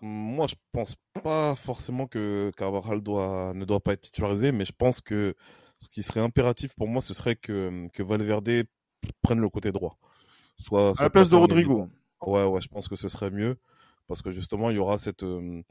[0.00, 4.72] Moi, je pense pas forcément que Carvajal doit, ne doit pas être titularisé, mais je
[4.72, 5.34] pense que
[5.78, 8.64] ce qui serait impératif pour moi, ce serait que, que Valverde
[9.22, 9.98] prenne le côté droit.
[10.56, 11.88] soit, à la place de Rodrigo.
[12.22, 13.58] Ouais, ouais, je pense que ce serait mieux
[14.06, 15.64] parce que justement, il y aura cette, il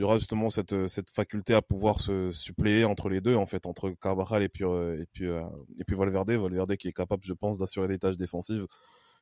[0.00, 3.66] y aura justement cette, cette faculté à pouvoir se suppléer entre les deux, en fait,
[3.66, 6.30] entre Carvajal et puis, et puis, et puis Valverde.
[6.32, 8.66] Valverde qui est capable, je pense, d'assurer des tâches défensives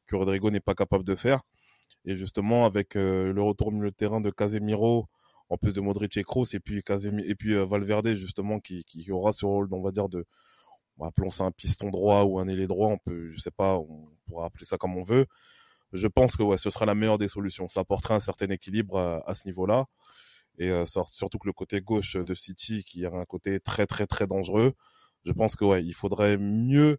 [0.07, 1.43] que Rodrigo n'est pas capable de faire.
[2.05, 5.09] Et justement, avec le retour au milieu de terrain de Casemiro,
[5.49, 9.11] en plus de Modric et Kroos, et puis Casemiro, et puis Valverde, justement, qui, qui
[9.13, 10.27] aura ce rôle, on va dire, de,
[11.01, 14.09] appelons ça un piston droit ou un ailier droit, on peut, je sais pas, on
[14.27, 15.27] pourra appeler ça comme on veut.
[15.93, 17.69] Je pense que ouais, ce sera la meilleure des solutions.
[17.69, 19.87] Ça apportera un certain équilibre à, ce niveau-là.
[20.59, 24.07] Et euh, surtout que le côté gauche de City, qui a un côté très très
[24.07, 24.75] très dangereux,
[25.25, 26.99] je pense que ouais, il faudrait mieux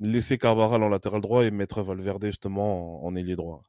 [0.00, 3.62] laisser Carvajal en latéral droit et mettre Valverde justement en ailier droit.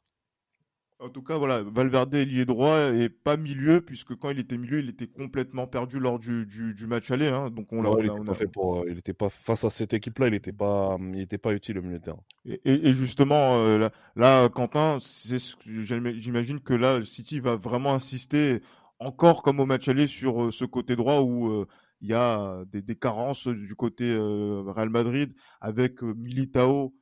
[1.02, 4.80] En tout cas, voilà, Valverde est droit et pas milieu, puisque quand il était milieu,
[4.80, 7.28] il était complètement perdu lors du, du, match aller.
[7.28, 7.50] Hein.
[7.52, 7.92] donc on l'a.
[8.04, 11.22] il, fait pour, euh, il était pas face à cette équipe-là, il n'était pas, il
[11.22, 12.24] était pas utile au milieu de terrain.
[12.46, 17.94] Et, et, justement, euh, là, là, Quentin, c'est ce j'imagine que là, City va vraiment
[17.94, 18.62] insister
[19.00, 21.66] encore comme au match aller sur euh, ce côté droit où
[22.02, 26.94] il y a des, des, carences du côté Real Madrid avec Militao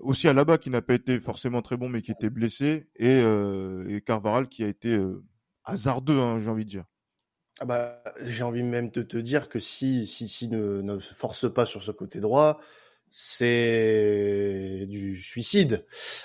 [0.00, 3.20] aussi à bas qui n'a pas été forcément très bon mais qui était blessé et,
[3.22, 5.22] euh, et Carvaral qui a été euh,
[5.64, 6.84] hasardeux hein, j'ai envie de dire.
[7.60, 11.52] Ah bah, j'ai envie même de te dire que si si, si ne, ne force
[11.52, 12.58] pas sur ce côté droit,
[13.10, 15.84] c'est du suicide.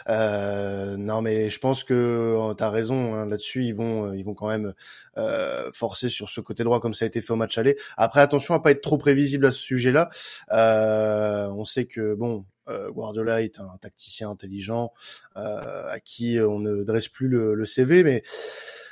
[0.10, 3.66] Euh, non, mais je pense que euh, tu as raison hein, là-dessus.
[3.66, 4.74] Ils vont, ils vont quand même
[5.18, 7.78] euh, forcer sur ce côté droit comme ça a été fait au match aller.
[7.98, 10.10] Après, attention à pas être trop prévisible à ce sujet-là.
[10.52, 14.92] Euh, on sait que bon, euh, Guardiola est un tacticien intelligent
[15.38, 18.24] euh, à qui on ne dresse plus le, CV, mais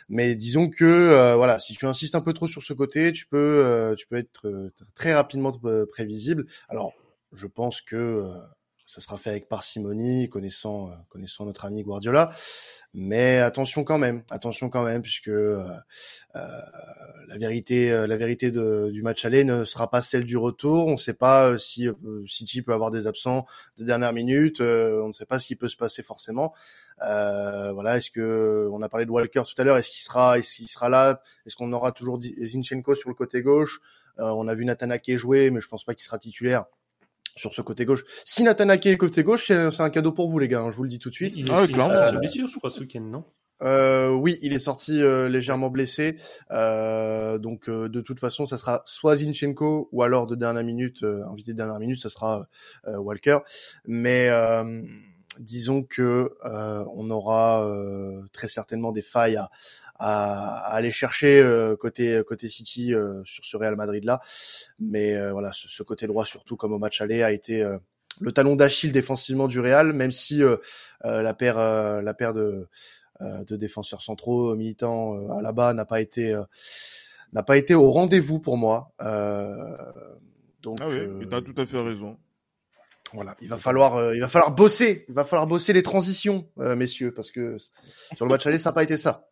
[0.09, 3.25] mais disons que euh, voilà, si tu insistes un peu trop sur ce côté, tu
[3.25, 5.51] peux tu peux être très rapidement
[5.91, 6.45] prévisible.
[6.69, 6.93] Alors,
[7.33, 8.33] je pense que
[8.85, 12.31] ça sera fait avec parcimonie, connaissant connaissant notre ami Guardiola.
[12.93, 15.65] Mais attention quand même, attention quand même, puisque euh,
[16.35, 16.39] euh,
[17.27, 20.85] la vérité, euh, la vérité de, du match aller ne sera pas celle du retour.
[20.85, 21.87] On ne sait pas si
[22.27, 24.61] City peut avoir des absents de dernière minute.
[24.61, 26.53] on ne sait pas ce qui peut se passer forcément.
[26.99, 30.67] voilà, est-ce que on a parlé de Walker tout à l'heure Est-ce qu'il sera, est-ce
[30.67, 31.21] sera là?
[31.47, 33.81] Est-ce qu'on aura toujours Zinchenko sur le côté gauche?
[34.17, 36.65] On a vu Nathan Ake jouer, mais je pense pas qu'il sera titulaire
[37.35, 38.03] sur ce côté gauche.
[38.25, 40.83] Si Natanake est côté gauche, c'est un cadeau pour vous les gars, hein, je vous
[40.83, 41.33] le dis tout de suite.
[41.35, 42.19] Il est, ah, clairement.
[42.19, 43.25] blessure, je crois, ce week-end, non?
[43.61, 46.17] Euh, oui, il est sorti euh, légèrement blessé,
[46.51, 51.03] euh, donc euh, de toute façon, ça sera soit Zinchenko ou alors de dernière minute,
[51.03, 52.47] invité de dernière minute, ça sera
[52.85, 53.39] Walker.
[53.85, 54.29] Mais
[55.39, 57.65] disons que on aura
[58.33, 59.49] très certainement des failles à,
[60.03, 64.19] à, aller chercher euh, côté côté City euh, sur ce Real Madrid là.
[64.79, 67.65] Mais euh, voilà, ce, côté droit surtout comme au match aller a été
[68.19, 70.41] le talon d'Achille défensivement du Real, même si
[71.03, 72.67] la paire la paire de
[73.21, 76.37] de défenseurs centraux militants à la bas n'a pas été
[77.31, 78.91] n'a pas été au rendez-vous pour moi.
[80.61, 82.17] donc, ah oui, tu as tout à fait raison.
[83.13, 87.13] Voilà, il va falloir, il va falloir bosser, il va falloir bosser les transitions, messieurs,
[87.13, 87.57] parce que
[88.15, 89.29] sur le match aller, ça n'a pas été ça.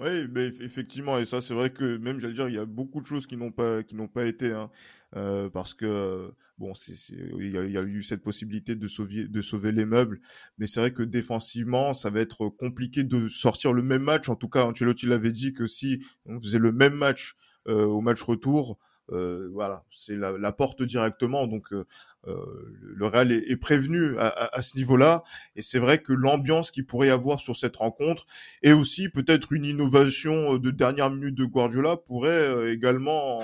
[0.00, 3.02] Oui, mais effectivement, et ça, c'est vrai que même, j'allais dire, il y a beaucoup
[3.02, 4.70] de choses qui n'ont pas, qui n'ont pas été, hein,
[5.14, 6.94] euh, parce que bon, c'est,
[7.38, 10.22] il, y a, eu cette possibilité de sauver, de sauver les meubles,
[10.56, 14.30] mais c'est vrai que défensivement, ça va être compliqué de sortir le même match.
[14.30, 17.36] En tout cas, Ancelotti l'avait dit que si on faisait le même match
[17.68, 18.78] euh, au match retour,
[19.12, 21.46] euh, voilà, c'est la, la, porte directement.
[21.46, 21.84] Donc euh,
[22.26, 25.22] le Real est, prévenu à, ce niveau-là.
[25.56, 28.26] Et c'est vrai que l'ambiance qu'il pourrait y avoir sur cette rencontre
[28.62, 33.40] et aussi peut-être une innovation de dernière minute de Guardiola pourrait euh, également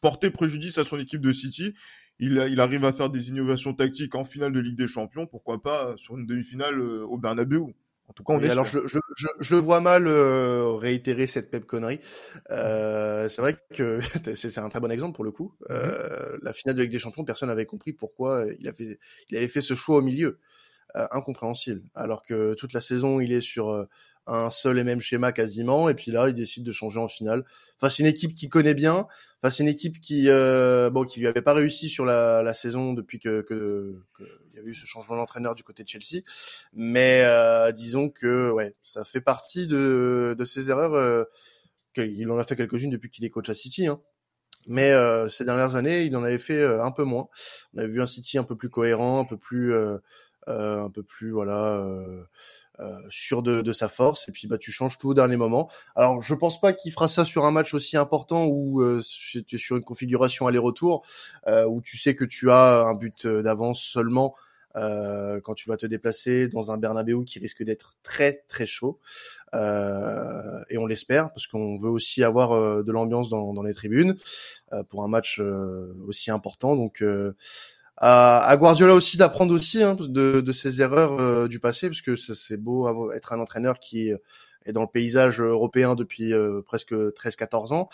[0.00, 1.74] porter préjudice à son équipe de City.
[2.18, 5.62] Il, il, arrive à faire des innovations tactiques en finale de Ligue des Champions, pourquoi
[5.62, 7.74] pas sur une demi-finale euh, au Bernabeu.
[8.12, 11.50] En tout cas, on est alors je, je, je, je, vois mal euh, réitérer cette
[11.50, 11.98] même connerie.
[12.50, 14.00] Euh, c'est vrai que
[14.34, 15.54] c'est un très bon exemple pour le coup.
[15.70, 15.72] Mm-hmm.
[15.72, 18.98] Euh, la finale de Ligue des Champions, personne n'avait compris pourquoi il avait,
[19.30, 20.40] il avait fait ce choix au milieu.
[20.94, 21.82] Euh, incompréhensible.
[21.94, 23.86] Alors que toute la saison, il est sur euh,
[24.26, 27.44] un seul et même schéma quasiment, et puis là, il décide de changer en finale.
[27.78, 29.08] Face à une équipe qui connaît bien,
[29.40, 32.54] face à une équipe qui, euh, bon, qui lui avait pas réussi sur la, la
[32.54, 35.88] saison depuis que, que, que, il y avait eu ce changement d'entraîneur du côté de
[35.88, 36.22] Chelsea.
[36.72, 40.94] Mais euh, disons que, ouais, ça fait partie de, de ses erreurs.
[40.94, 41.24] Euh,
[41.96, 43.88] il en a fait quelques-unes depuis qu'il est coach à City.
[43.88, 44.00] Hein.
[44.68, 47.26] Mais euh, ces dernières années, il en avait fait euh, un peu moins.
[47.74, 49.98] On avait vu un City un peu plus cohérent, un peu plus, euh,
[50.46, 51.84] un peu plus, voilà
[53.10, 55.70] sûr de, de, sa force et puis bah tu changes tout au dernier moment.
[55.96, 59.44] Alors je pense pas qu'il fera ça sur un match aussi important où euh, tu
[59.52, 61.04] es sur une configuration aller-retour
[61.46, 64.34] euh, où tu sais que tu as un but d'avance seulement
[64.76, 68.98] euh, quand tu vas te déplacer dans un Bernabeu qui risque d'être très très chaud.
[69.54, 73.74] Euh, et on l'espère parce qu'on veut aussi avoir euh, de l'ambiance dans, dans, les
[73.74, 74.16] tribunes
[74.72, 76.74] euh, pour un match euh, aussi important.
[76.74, 77.04] Donc
[77.96, 82.16] à, à, Guardiola aussi d'apprendre aussi hein, de, de, ses erreurs du passé parce que
[82.16, 84.10] c'est beau être un entraîneur qui
[84.64, 86.32] est dans le paysage européen depuis
[86.64, 87.88] presque 13-14 ans.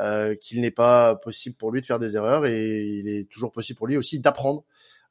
[0.00, 3.52] Euh, qu'il n'est pas possible pour lui de faire des erreurs et il est toujours
[3.52, 4.64] possible pour lui aussi d'apprendre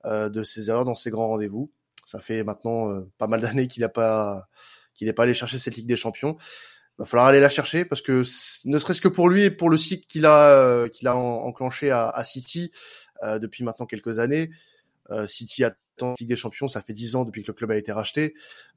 [0.04, 1.72] euh, de ses erreurs dans ses grands rendez-vous.
[2.06, 4.50] Ça fait maintenant euh, pas mal d'années qu'il n'a pas
[4.93, 6.36] qu'il n'est pas allé chercher cette Ligue des Champions.
[6.38, 8.24] Il va falloir aller la chercher parce que
[8.65, 12.10] ne serait-ce que pour lui et pour le cycle qu'il a qu'il a enclenché à,
[12.10, 12.69] à City
[13.40, 14.50] depuis maintenant quelques années.
[15.28, 17.92] City attend Ligue des Champions, ça fait dix ans depuis que le club a été
[17.92, 18.34] racheté.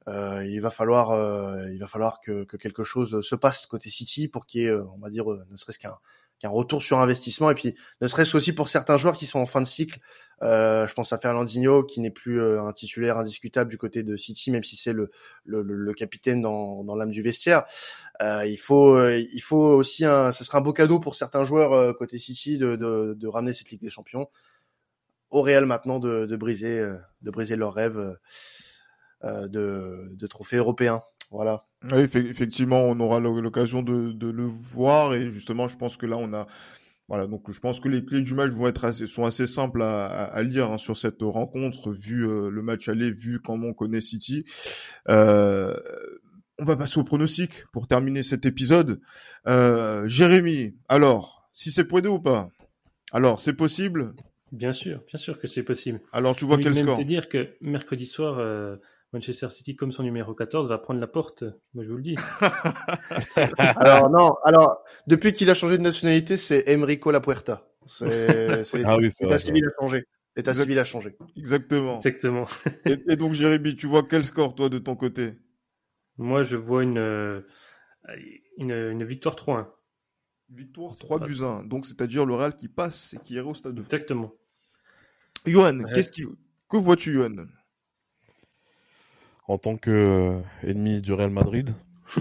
[0.07, 3.89] Euh, il va falloir, euh, il va falloir que, que, quelque chose se passe côté
[3.89, 5.97] City pour qu'il y ait, on va dire, ne serait-ce qu'un
[6.39, 9.45] qu'un retour sur investissement et puis ne serait-ce aussi pour certains joueurs qui sont en
[9.45, 9.99] fin de cycle.
[10.43, 14.15] Euh, je pense à Fernandinho qui n'est plus euh, un titulaire indiscutable du côté de
[14.15, 15.09] City, même si c'est le,
[15.45, 17.63] le, le, capitaine dans, dans l'âme du vestiaire.
[18.21, 21.43] Euh, il faut euh, il faut aussi un, ce sera un beau cadeau pour certains
[21.43, 24.29] joueurs euh, côté City de, de, de, ramener cette Ligue des Champions
[25.31, 26.79] au Real maintenant de, de briser
[27.21, 28.17] de briser leur rêve
[29.23, 31.01] de, de trophée européen.
[31.31, 31.65] Voilà.
[31.91, 36.17] Oui, effectivement, on aura l'occasion de, de, le voir et justement, je pense que là,
[36.17, 36.47] on a
[37.07, 39.81] voilà, donc je pense que les clés du match vont être assez, sont assez simples
[39.81, 43.73] à, à, lire hein, sur cette rencontre, vu euh, le match aller, vu comment on
[43.73, 44.43] connaît City.
[45.07, 45.77] Euh,
[46.59, 48.99] on va passer au pronostic pour terminer cet épisode.
[49.47, 52.49] Euh, Jérémy, alors, si c'est pour aider ou pas?
[53.13, 54.13] Alors, c'est possible?
[54.51, 56.01] Bien sûr, bien sûr que c'est possible.
[56.11, 58.75] Alors, tu vois quel score Je même te dire que mercredi soir, euh,
[59.13, 61.43] Manchester City, comme son numéro 14, va prendre la porte.
[61.73, 62.15] Moi, je vous le dis.
[63.57, 67.69] alors, non, alors, depuis qu'il a changé de nationalité, c'est Emrico Lapuerta.
[67.85, 68.09] C'est,
[68.65, 70.03] c'est ah oui, l'état civil a changé.
[70.35, 71.17] L'état civil a changé.
[71.37, 71.99] Exactement.
[71.99, 72.47] Exactement.
[72.85, 75.33] et, donc, Jérémy, tu vois quel score, toi, de ton côté?
[76.17, 77.43] Moi, je vois une,
[78.57, 79.67] une, une victoire 3-1.
[80.49, 81.63] Victoire 3 buts 1.
[81.63, 84.33] Donc, c'est-à-dire le Real qui passe et qui irait au stade de Exactement.
[85.45, 86.23] Johan, qu'est-ce qui...
[86.69, 87.47] que vois-tu, Johan?
[89.47, 91.73] En tant que euh, ennemi du Real Madrid,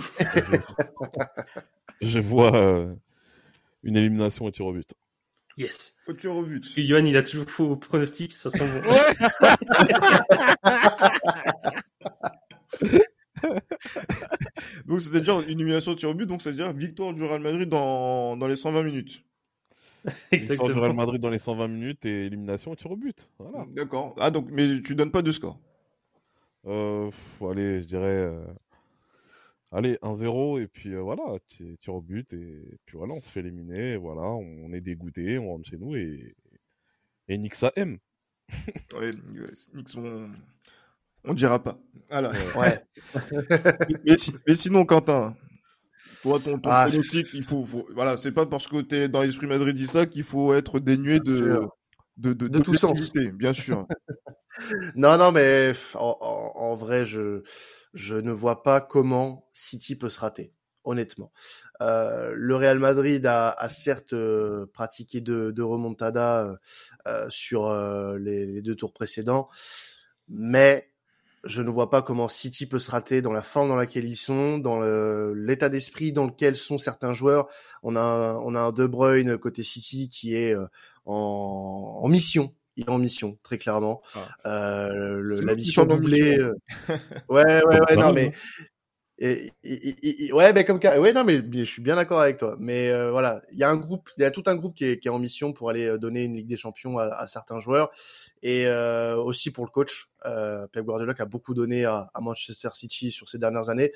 [2.00, 2.94] je, vois euh,
[3.82, 4.94] une élimination au tir au but.
[5.56, 5.96] Yes.
[6.06, 6.60] Au tir au but.
[6.60, 8.90] Parce que Johan, il a toujours faux pronostic, ça sent bon.
[14.86, 18.36] donc c'est-à-dire une élimination au tir au but, donc c'est-à-dire victoire du Real Madrid dans,
[18.36, 19.24] dans les 120 minutes.
[20.30, 20.68] Exactement.
[20.68, 23.30] Victoire du Real Madrid dans les 120 minutes et élimination au tir au but.
[23.38, 23.66] Voilà.
[23.70, 24.14] D'accord.
[24.18, 25.58] Ah donc mais tu donnes pas de score.
[26.66, 27.10] Euh,
[27.42, 28.06] allez, je dirais.
[28.06, 28.44] Euh,
[29.72, 31.38] allez, 1-0, et puis euh, voilà,
[31.80, 35.48] tir au but, et puis voilà, on se fait éliminer, voilà, on est dégoûté, on
[35.48, 36.34] rentre chez nous, et,
[37.28, 37.98] et Nix ça aime.
[38.94, 39.10] ouais,
[39.74, 40.30] Nix, on...
[41.24, 41.78] on dira pas.
[42.10, 42.84] Alors, ouais.
[44.46, 45.36] et, sinon, Quentin,
[46.22, 49.46] toi, ton, ton ah, il faut, voilà, c'est pas parce que tu es dans l'esprit
[49.46, 51.60] madridista qu'il faut être dénué de,
[52.16, 53.12] de, de, de, tout sens.
[53.12, 53.86] Bien sûr.
[54.94, 57.42] non, non, mais en, vrai, je,
[57.94, 60.52] je ne vois pas comment City peut se rater,
[60.84, 61.32] honnêtement.
[61.82, 66.56] Euh, le Real Madrid a, a certes euh, pratiqué de, de remontada
[67.06, 69.48] euh, sur euh, les, les, deux tours précédents,
[70.28, 70.90] mais
[71.44, 74.16] je ne vois pas comment City peut se rater dans la forme dans laquelle ils
[74.16, 74.80] sont, dans
[75.32, 77.46] l'état d'esprit dans lequel sont certains joueurs.
[77.82, 80.66] On a, on a un De Bruyne côté City qui est euh,
[81.04, 84.02] en, en mission il est en mission, très clairement.
[84.14, 84.28] Ah.
[84.46, 86.38] Euh, le, la mission doublée.
[86.38, 86.54] Euh,
[87.28, 88.32] ouais, ouais, ouais, non, mais.
[89.18, 92.56] Et, et, et, ouais, ben comme ouais, non, mais je suis bien d'accord avec toi.
[92.60, 94.84] Mais euh, voilà, il y a un groupe, il y a tout un groupe qui
[94.84, 97.26] est, qui est en mission pour aller euh, donner une Ligue des Champions à, à
[97.26, 97.90] certains joueurs
[98.42, 100.10] et euh, aussi pour le coach.
[100.26, 103.92] Euh, Pep Guardiola qui a beaucoup donné à, à, Manchester City sur ces dernières années.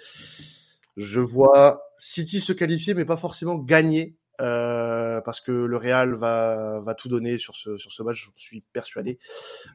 [0.97, 6.81] Je vois City se qualifier, mais pas forcément gagner euh, parce que le Real va,
[6.81, 9.19] va tout donner sur ce, sur ce match, je suis persuadé.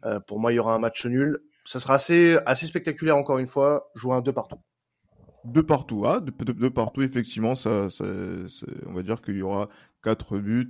[0.05, 1.39] Euh, pour moi, il y aura un match nul.
[1.65, 4.59] Ça sera assez, assez spectaculaire encore une fois, jouer un deux partout.
[5.43, 8.03] Deux partout, ah, deux, partout, effectivement, ça, ça,
[8.87, 9.69] on va dire qu'il y aura
[10.03, 10.69] quatre buts,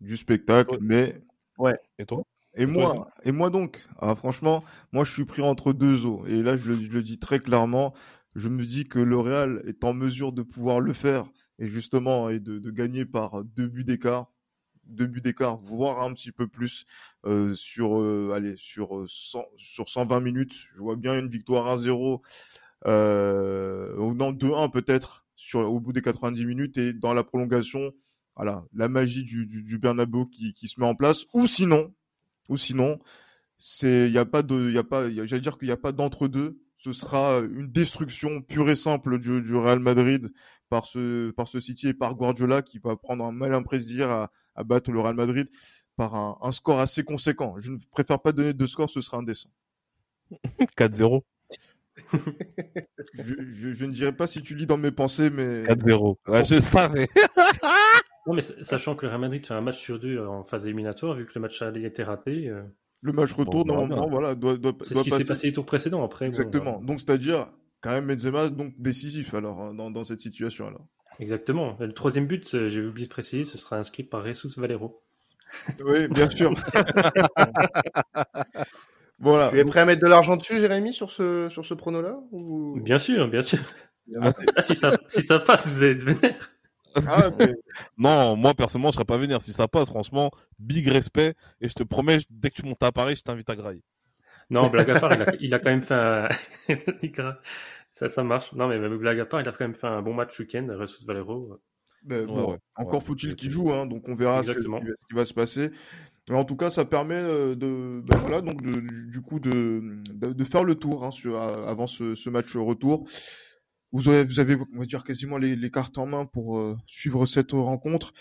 [0.00, 1.22] du spectacle, mais.
[1.58, 1.78] Ouais.
[1.98, 2.22] Et toi?
[2.58, 6.24] Et moi, et moi donc, ah, franchement, moi je suis pris entre deux eaux.
[6.26, 7.92] Et là, je le, je le dis très clairement,
[8.34, 11.26] je me dis que le Real est en mesure de pouvoir le faire
[11.58, 14.32] et justement et de, de gagner par deux buts d'écart
[14.84, 16.84] deux buts d'écart voire un petit peu plus
[17.24, 21.76] euh, sur euh, allez sur 100, euh, sur 120 minutes je vois bien une victoire
[21.78, 22.20] 1-0
[22.86, 27.92] euh, ou non 2-1 peut-être sur au bout des 90 minutes et dans la prolongation
[28.36, 31.92] voilà la magie du, du, du Bernabeu qui, qui se met en place ou sinon
[32.48, 33.00] ou sinon
[33.58, 35.92] c'est, il y a pas de, il a pas, j'allais dire qu'il n'y a pas
[35.92, 36.58] d'entre deux.
[36.76, 40.30] Ce sera une destruction pure et simple du, du Real Madrid
[40.68, 44.30] par ce, par ce City et par Guardiola qui va prendre un malin plaisir à,
[44.54, 45.48] à battre le Real Madrid
[45.96, 47.54] par un, un, score assez conséquent.
[47.58, 49.50] Je ne préfère pas donner de score, ce sera indécent.
[50.78, 51.22] 4-0.
[52.12, 55.62] je, je, je, ne dirais pas si tu lis dans mes pensées, mais.
[55.62, 56.16] 4-0.
[56.28, 57.08] Ouais, je savais.
[58.26, 61.14] non, mais sachant que le Real Madrid fait un match sur deux en phase éliminatoire,
[61.14, 62.48] vu que le match aller était raté.
[62.48, 62.62] Euh...
[63.02, 65.66] Le match retour, bon, normalement, voilà, doit, doit, C'est ce qui s'est passé les tours
[65.66, 66.26] précédents après.
[66.26, 66.78] Exactement.
[66.80, 70.86] Bon, Donc, c'est-à-dire, quand même, Benzema, donc décisif, alors, hein, dans, dans cette situation, alors.
[71.18, 71.76] Exactement.
[71.80, 75.02] Le troisième but, euh, j'ai oublié de préciser, ce sera inscrit par Jesus Valero.
[75.84, 76.52] Oui, bien sûr.
[79.18, 79.50] voilà.
[79.50, 82.78] Tu es prêt à mettre de l'argent dessus, Jérémy, sur ce, sur ce prono-là ou...
[82.80, 83.60] Bien sûr, bien sûr.
[84.20, 86.50] ah, si, ça, si ça passe, vous êtes vénère.
[87.06, 87.54] Ah, mais...
[87.98, 89.40] non, moi personnellement, je serais pas vénère.
[89.40, 91.34] Si ça passe, franchement, big respect.
[91.60, 93.82] Et je te promets, dès que tu montes à Paris, je t'invite à grailler.
[94.50, 96.28] Non, blague à part, il a, il a quand même fait un...
[97.92, 98.52] ça, ça marche.
[98.52, 101.04] Non, mais blague à part, il a quand même fait un bon match week-end, Ressus
[101.04, 101.60] Valero.
[102.04, 104.68] Ben, bon, ouais, encore ouais, faut-il qu'il joue, hein, donc on verra ce, ce,
[105.08, 105.70] qui va se passer.
[106.28, 110.02] Mais en tout cas, ça permet de, ben, voilà, donc de, du, du, coup de,
[110.12, 113.08] de, de, faire le tour hein, sur, avant ce, ce, match retour.
[113.92, 116.76] Vous avez, vous avez, on va dire quasiment les, les cartes en main pour euh,
[116.86, 118.12] suivre cette rencontre.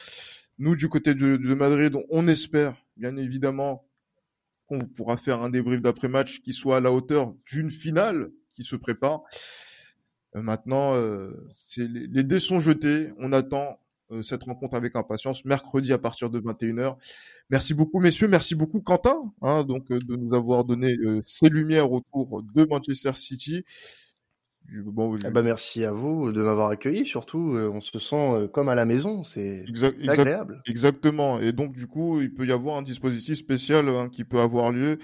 [0.57, 3.85] Nous, du côté de, de Madrid, on espère, bien évidemment,
[4.67, 8.75] qu'on pourra faire un débrief d'après-match qui soit à la hauteur d'une finale qui se
[8.75, 9.21] prépare.
[10.35, 11.31] Euh, maintenant, euh,
[11.77, 13.09] les, les, dés sont jetés.
[13.19, 13.79] On attend
[14.11, 16.95] euh, cette rencontre avec impatience mercredi à partir de 21h.
[17.49, 18.27] Merci beaucoup, messieurs.
[18.27, 20.95] Merci beaucoup, Quentin, hein, donc euh, de nous avoir donné
[21.25, 23.63] ces lumières autour de Manchester City.
[24.85, 25.27] Bon, je...
[25.27, 27.05] eh ben, merci à vous de m'avoir accueilli.
[27.05, 29.23] Surtout, on se sent comme à la maison.
[29.23, 30.61] C'est exact, agréable.
[30.65, 31.39] Exactement.
[31.39, 34.71] Et donc, du coup, il peut y avoir un dispositif spécial hein, qui peut avoir
[34.71, 34.99] lieu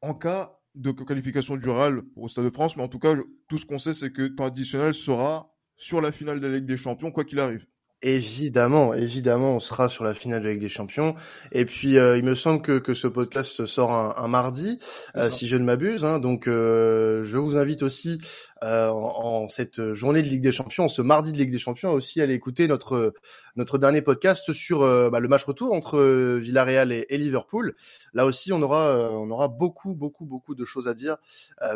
[0.00, 3.16] en cas de qualification durale au Stade de France, mais en tout cas,
[3.48, 6.66] tout ce qu'on sait, c'est que temps additionnel sera sur la finale de la Ligue
[6.66, 7.66] des Champions, quoi qu'il arrive.
[8.00, 11.16] Évidemment, évidemment, on sera sur la finale de la Ligue des Champions.
[11.50, 14.78] Et puis, euh, il me semble que, que ce podcast sort un, un mardi,
[15.16, 16.04] euh, si je ne m'abuse.
[16.04, 16.20] Hein.
[16.20, 18.20] Donc, euh, je vous invite aussi
[18.62, 21.90] euh, en, en, cette journée de Ligue des Champions, ce mardi de Ligue des Champions,
[21.90, 23.14] aussi à aller écouter notre
[23.56, 26.00] notre dernier podcast sur euh, bah, le match retour entre
[26.38, 27.74] Villarreal et, et, Liverpool.
[28.14, 31.16] Là aussi, on aura on aura beaucoup, beaucoup, beaucoup de choses à dire,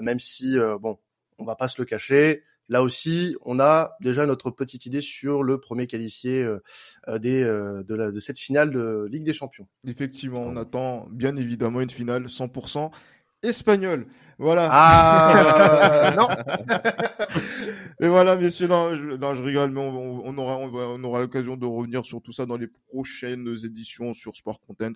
[0.02, 0.98] même si bon,
[1.38, 5.42] on va pas se le cacher Là aussi, on a déjà notre petite idée sur
[5.42, 6.58] le premier qualifié euh,
[7.06, 9.68] euh des, euh, de, la, de cette finale de Ligue des Champions.
[9.86, 12.90] Effectivement, on attend bien évidemment une finale 100%
[13.42, 14.06] espagnole.
[14.38, 14.68] Voilà.
[14.70, 16.28] Ah non.
[18.00, 21.58] Et voilà, messieurs, non, je, non, je rigole, mais on, on aura, on, aura l'occasion
[21.58, 24.94] de revenir sur tout ça dans les prochaines éditions sur Sport Content.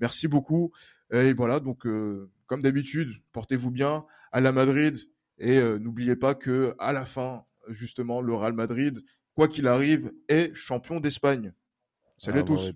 [0.00, 0.72] Merci beaucoup.
[1.12, 4.06] Et voilà, donc euh, comme d'habitude, portez-vous bien.
[4.32, 4.96] À la Madrid,
[5.42, 10.12] et euh, n'oubliez pas que à la fin, justement, le Real Madrid, quoi qu'il arrive,
[10.28, 11.52] est champion d'Espagne.
[12.16, 12.72] Salut ah, à tous.